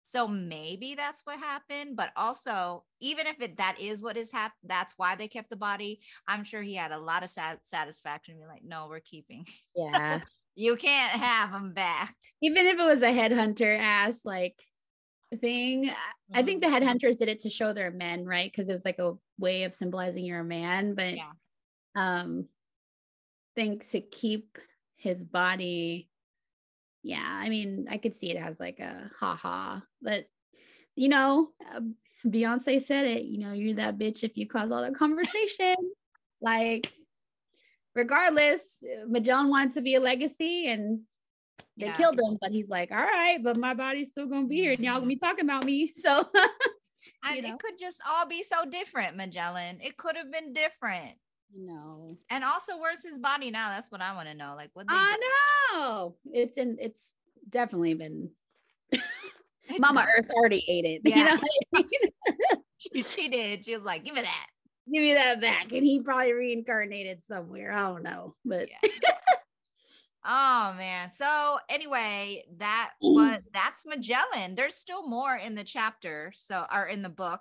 so 0.04 0.26
maybe 0.26 0.94
that's 0.94 1.22
what 1.24 1.38
happened 1.38 1.96
but 1.96 2.10
also 2.16 2.84
even 3.00 3.26
if 3.26 3.40
it 3.40 3.56
that 3.56 3.76
is 3.80 4.00
what 4.00 4.16
is 4.16 4.32
hap- 4.32 4.52
that's 4.64 4.94
why 4.96 5.14
they 5.14 5.28
kept 5.28 5.48
the 5.50 5.56
body 5.56 6.00
i'm 6.26 6.44
sure 6.44 6.60
he 6.62 6.74
had 6.74 6.92
a 6.92 6.98
lot 6.98 7.22
of 7.22 7.30
sat- 7.30 7.60
satisfaction 7.64 8.36
be 8.38 8.44
like 8.46 8.64
no 8.64 8.86
we're 8.88 9.00
keeping 9.00 9.46
Yeah. 9.76 10.20
you 10.54 10.76
can't 10.76 11.12
have 11.12 11.50
him 11.50 11.72
back 11.72 12.14
Even 12.42 12.66
if 12.66 12.78
it 12.78 12.84
was 12.84 13.02
a 13.02 13.06
headhunter 13.06 13.78
ass 13.78 14.20
like 14.24 14.56
thing, 15.40 15.88
I- 15.88 16.40
I 16.40 16.42
think 16.42 16.60
the 16.62 16.68
Mhm. 16.68 16.82
headhunters 16.82 17.16
did 17.16 17.28
it 17.28 17.40
to 17.40 17.48
show 17.50 17.72
they're 17.72 17.90
men, 17.90 18.26
right? 18.26 18.50
Because 18.52 18.68
it 18.68 18.72
was 18.72 18.84
like 18.84 18.98
a 18.98 19.14
way 19.38 19.64
of 19.64 19.72
symbolizing 19.72 20.24
you're 20.26 20.40
a 20.40 20.44
man. 20.44 20.94
But 20.94 21.16
Yeah. 21.16 21.32
um, 21.94 22.48
think 23.54 23.88
to 23.90 24.00
keep 24.00 24.58
his 24.96 25.24
body. 25.24 26.10
Yeah, 27.02 27.24
I 27.24 27.48
mean, 27.48 27.86
I 27.90 27.98
could 27.98 28.16
see 28.16 28.30
it 28.30 28.36
as 28.36 28.60
like 28.60 28.78
a 28.78 29.10
ha 29.18 29.34
ha, 29.34 29.82
but 30.00 30.26
you 30.94 31.08
know, 31.08 31.48
uh, 31.74 31.80
Beyonce 32.24 32.80
said 32.84 33.06
it. 33.06 33.24
You 33.24 33.38
know, 33.38 33.52
you're 33.52 33.74
that 33.76 33.98
bitch 33.98 34.22
if 34.22 34.36
you 34.36 34.46
cause 34.46 34.70
all 34.70 34.84
the 34.84 34.92
conversation. 34.94 35.74
like, 36.40 36.92
regardless, 37.94 38.62
Magellan 39.08 39.48
wanted 39.50 39.72
to 39.74 39.80
be 39.80 39.96
a 39.96 40.00
legacy, 40.00 40.68
and 40.68 41.00
they 41.76 41.86
Yeah. 41.86 41.96
killed 41.96 42.20
him. 42.20 42.38
But 42.40 42.52
he's 42.52 42.68
like, 42.68 42.92
all 42.92 42.98
right, 42.98 43.42
but 43.42 43.56
my 43.56 43.74
body's 43.74 44.10
still 44.10 44.26
gonna 44.28 44.46
be 44.46 44.56
here, 44.56 44.72
and 44.72 44.84
y'all 44.84 44.96
gonna 44.96 45.06
be 45.06 45.16
talking 45.16 45.44
about 45.44 45.64
me. 45.64 45.92
So, 46.02 46.28
And 47.24 47.44
know. 47.44 47.54
it 47.54 47.58
could 47.58 47.78
just 47.78 47.98
all 48.08 48.26
be 48.26 48.42
so 48.42 48.64
different 48.68 49.16
magellan 49.16 49.78
it 49.80 49.96
could 49.96 50.16
have 50.16 50.30
been 50.30 50.52
different 50.52 51.16
you 51.54 51.66
know, 51.66 52.16
and 52.30 52.44
also 52.44 52.78
where's 52.78 53.04
his 53.04 53.18
body 53.18 53.50
now 53.50 53.68
that's 53.68 53.90
what 53.90 54.00
i 54.00 54.14
want 54.14 54.26
to 54.28 54.34
know 54.34 54.54
like 54.56 54.70
what 54.74 54.86
I 54.88 55.16
do- 55.16 55.76
know 55.78 56.16
it's 56.32 56.56
in. 56.58 56.76
It's 56.80 57.12
definitely 57.48 57.94
been. 57.94 58.30
It's 59.68 59.78
Mama. 59.80 60.06
Earth 60.18 60.28
already 60.30 60.64
ate 60.68 60.84
it. 60.84 61.02
You 61.04 61.14
Yeah. 61.16 61.34
know 61.34 61.40
I 61.74 61.82
mean? 61.82 62.62
she, 62.78 63.02
she 63.02 63.28
did 63.28 63.64
she 63.64 63.74
was 63.76 63.84
like 63.84 64.04
give 64.04 64.14
me 64.14 64.22
that 64.22 64.46
Give 64.92 65.02
me 65.02 65.14
that 65.14 65.40
back. 65.40 65.70
And 65.72 65.84
he 65.86 66.00
probably 66.02 66.32
reincarnated 66.32 67.22
somewhere. 67.24 67.72
I 67.72 67.82
don't 67.88 68.02
know. 68.02 68.34
But 68.44 68.68
Yeah. 68.68 68.90
Oh 70.24 70.74
man. 70.76 71.08
So 71.10 71.58
anyway, 71.68 72.44
that 72.58 72.90
Mm. 73.02 73.14
was 73.14 73.40
that's 73.52 73.86
Magellan. 73.86 74.54
There's 74.54 74.74
still 74.74 75.06
more 75.08 75.34
in 75.36 75.54
the 75.54 75.64
chapter, 75.64 76.32
so 76.36 76.66
or 76.72 76.86
in 76.86 77.02
the 77.02 77.08
book. 77.08 77.40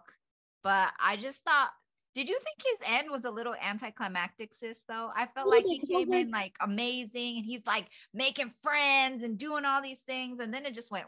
But 0.64 0.94
I 1.00 1.16
just 1.18 1.40
thought, 1.44 1.72
did 2.14 2.28
you 2.28 2.38
think 2.40 2.58
his 2.64 2.80
end 2.90 3.10
was 3.10 3.26
a 3.26 3.30
little 3.32 3.56
anticlimactic, 3.56 4.54
sis? 4.54 4.84
Though 4.88 5.12
I 5.16 5.28
felt 5.28 5.48
like 5.50 5.64
he 5.66 5.80
bit, 5.80 5.88
'cause 5.88 5.90
I 5.96 5.98
was 6.00 6.06
came 6.06 6.14
in 6.14 6.32
like 6.32 6.56
amazing, 6.60 7.38
and 7.38 7.46
he's 7.46 7.66
like 7.66 7.88
making 8.14 8.54
friends 8.62 9.24
and 9.24 9.38
doing 9.38 9.66
all 9.66 9.82
these 9.82 10.02
things, 10.02 10.40
and 10.40 10.54
then 10.54 10.66
it 10.66 10.74
just 10.74 10.92
went, 10.92 11.08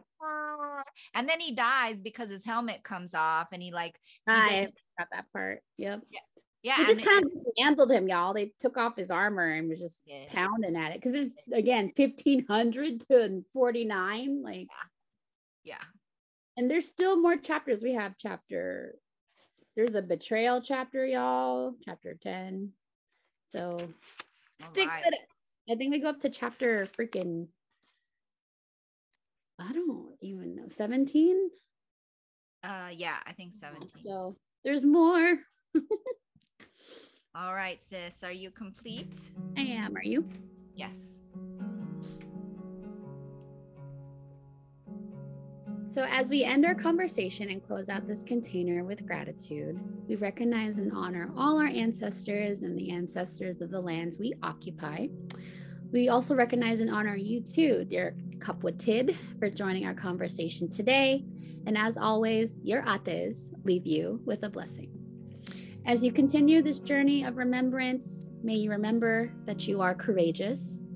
and 1.14 1.28
then 1.28 1.39
he 1.39 1.54
dies 1.54 1.97
because 2.01 2.30
his 2.30 2.45
helmet 2.45 2.84
comes 2.84 3.14
off, 3.14 3.49
and 3.51 3.62
he 3.62 3.72
like, 3.72 3.99
I 4.28 4.49
doesn't- 4.62 4.80
got 4.97 5.08
that 5.12 5.26
part. 5.34 5.62
Yep. 5.78 6.04
yeah, 6.64 6.78
They 6.78 6.84
and 6.84 6.88
just 6.88 7.01
it- 7.01 7.06
kind 7.06 7.26
of 7.26 7.32
dismantled 7.34 7.91
him, 7.91 8.08
y'all. 8.08 8.34
They 8.34 8.54
took 8.60 8.78
off 8.78 8.95
his 8.95 9.12
armor 9.12 9.49
and 9.49 9.68
was 9.70 9.80
just 9.80 10.01
Yeah. 10.06 10.26
pounding 10.30 10.78
at 10.78 10.91
it. 10.91 11.01
Because 11.01 11.12
there's 11.12 11.30
again 11.51 11.91
1500 11.97 13.06
to 13.10 13.43
49. 13.54 14.41
Like, 14.41 14.68
yeah, 15.66 15.84
and 16.56 16.72
there's 16.72 16.88
still 16.88 17.20
more 17.20 17.36
chapters. 17.38 17.82
We 17.84 17.93
have 17.93 18.18
chapter, 18.18 18.95
there's 19.76 19.95
a 19.95 20.01
betrayal 20.01 20.61
chapter, 20.61 21.05
y'all, 21.05 21.74
chapter 21.84 22.15
10. 22.15 22.71
So 23.51 23.78
All 23.80 24.69
stick 24.69 24.88
right. 24.88 25.03
with 25.05 25.13
it. 25.13 25.71
I 25.71 25.76
think 25.76 25.91
we 25.91 25.99
go 25.99 26.09
up 26.09 26.19
to 26.21 26.30
chapter 26.30 26.88
freaking, 26.97 27.47
I 29.59 29.71
don't 29.71 30.09
even 30.21 30.55
know, 30.55 30.67
17. 30.76 31.49
Uh, 32.63 32.89
yeah, 32.91 33.17
I 33.26 33.34
think 33.34 33.55
17. 33.55 33.89
So 34.05 34.36
there's 34.63 34.86
more. 34.86 35.39
All 37.36 37.55
right, 37.55 37.82
sis, 37.82 38.24
are 38.24 38.32
you 38.32 38.51
complete? 38.51 39.19
I 39.57 39.61
am. 39.61 39.95
Are 39.95 40.03
you? 40.03 40.28
Yes. 40.76 41.12
So, 45.94 46.08
as 46.10 46.32
we 46.32 46.44
end 46.44 46.66
our 46.66 46.74
conversation 46.74 47.50
and 47.50 47.64
close 47.64 47.88
out 47.88 48.08
this 48.08 48.24
container 48.24 48.84
with 48.84 49.06
gratitude, 49.06 49.80
we 50.08 50.16
recognize 50.16 50.80
and 50.80 50.91
honor 50.91 51.32
all 51.38 51.60
our 51.60 51.68
ancestors 51.68 52.64
and 52.64 52.76
the 52.76 52.89
ancestors 52.89 53.62
of 53.62 53.70
the 53.70 53.80
lands 53.80 54.18
we 54.18 54.34
occupy. 54.41 55.06
We 55.91 56.10
also 56.10 56.34
recognize 56.34 56.80
and 56.80 56.89
honor 56.89 57.16
you 57.16 57.41
too, 57.41 57.86
dear 57.86 58.16
Kapwa 58.39 58.76
Tid, 58.76 59.16
for 59.38 59.52
joining 59.52 59.86
our 59.86 59.94
conversation 59.94 60.68
today. 60.68 61.26
And 61.68 61.78
as 61.78 61.96
always, 61.96 62.58
your 62.64 62.84
Ates 62.88 63.52
leave 63.64 63.86
you 63.86 64.20
with 64.26 64.41
a 64.41 64.50
blessing. 64.50 64.89
As 65.86 66.04
you 66.04 66.12
continue 66.12 66.64
this 66.64 66.80
journey 66.80 67.24
of 67.24 67.38
remembrance, 67.38 68.32
may 68.41 68.56
you 68.56 68.72
remember 68.72 69.32
that 69.46 69.68
you 69.68 69.80
are 69.80 69.94
courageous, 69.94 70.88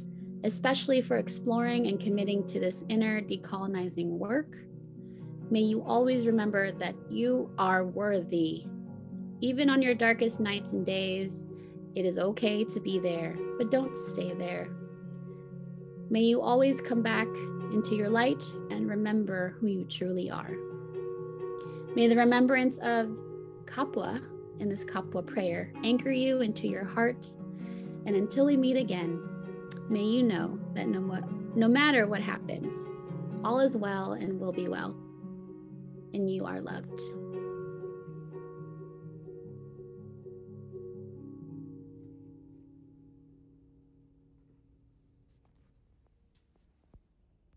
especially 0.43 1.03
for 1.03 1.17
exploring 1.17 1.85
and 1.85 1.99
committing 1.99 2.47
to 2.47 2.59
this 2.59 2.83
inner 2.89 3.21
decolonizing 3.21 4.07
work. 4.07 4.57
May 5.49 5.61
you 5.61 5.81
always 5.83 6.25
remember 6.25 6.73
that 6.73 6.93
you 7.09 7.49
are 7.57 7.85
worthy. 7.85 8.65
Even 9.39 9.69
on 9.69 9.81
your 9.81 9.95
darkest 9.95 10.41
nights 10.41 10.73
and 10.73 10.85
days, 10.85 11.45
it 11.95 12.05
is 12.05 12.17
okay 12.17 12.65
to 12.65 12.79
be 12.81 12.99
there, 12.99 13.33
but 13.57 13.71
don't 13.71 13.97
stay 13.97 14.33
there. 14.33 14.67
May 16.09 16.21
you 16.21 16.41
always 16.41 16.81
come 16.81 17.01
back 17.01 17.27
into 17.71 17.95
your 17.95 18.09
light 18.09 18.43
and 18.71 18.89
remember 18.89 19.55
who 19.59 19.67
you 19.67 19.85
truly 19.85 20.29
are. 20.29 20.53
May 21.95 22.07
the 22.07 22.17
remembrance 22.17 22.77
of 22.79 23.17
Kapwa 23.63 24.21
in 24.59 24.67
this 24.67 24.83
Kapwa 24.83 25.25
prayer 25.25 25.71
anchor 25.83 26.11
you 26.11 26.41
into 26.41 26.67
your 26.67 26.83
heart. 26.83 27.33
And 28.05 28.17
until 28.17 28.45
we 28.45 28.57
meet 28.57 28.75
again, 28.75 29.21
may 29.89 30.03
you 30.03 30.23
know 30.23 30.59
that 30.73 30.87
no, 30.89 30.99
no 31.55 31.67
matter 31.69 32.05
what 32.05 32.21
happens, 32.21 32.73
all 33.45 33.61
is 33.61 33.77
well 33.77 34.13
and 34.13 34.39
will 34.39 34.51
be 34.51 34.67
well 34.67 34.93
and 36.13 36.29
you 36.29 36.45
are 36.45 36.61
loved. 36.61 37.01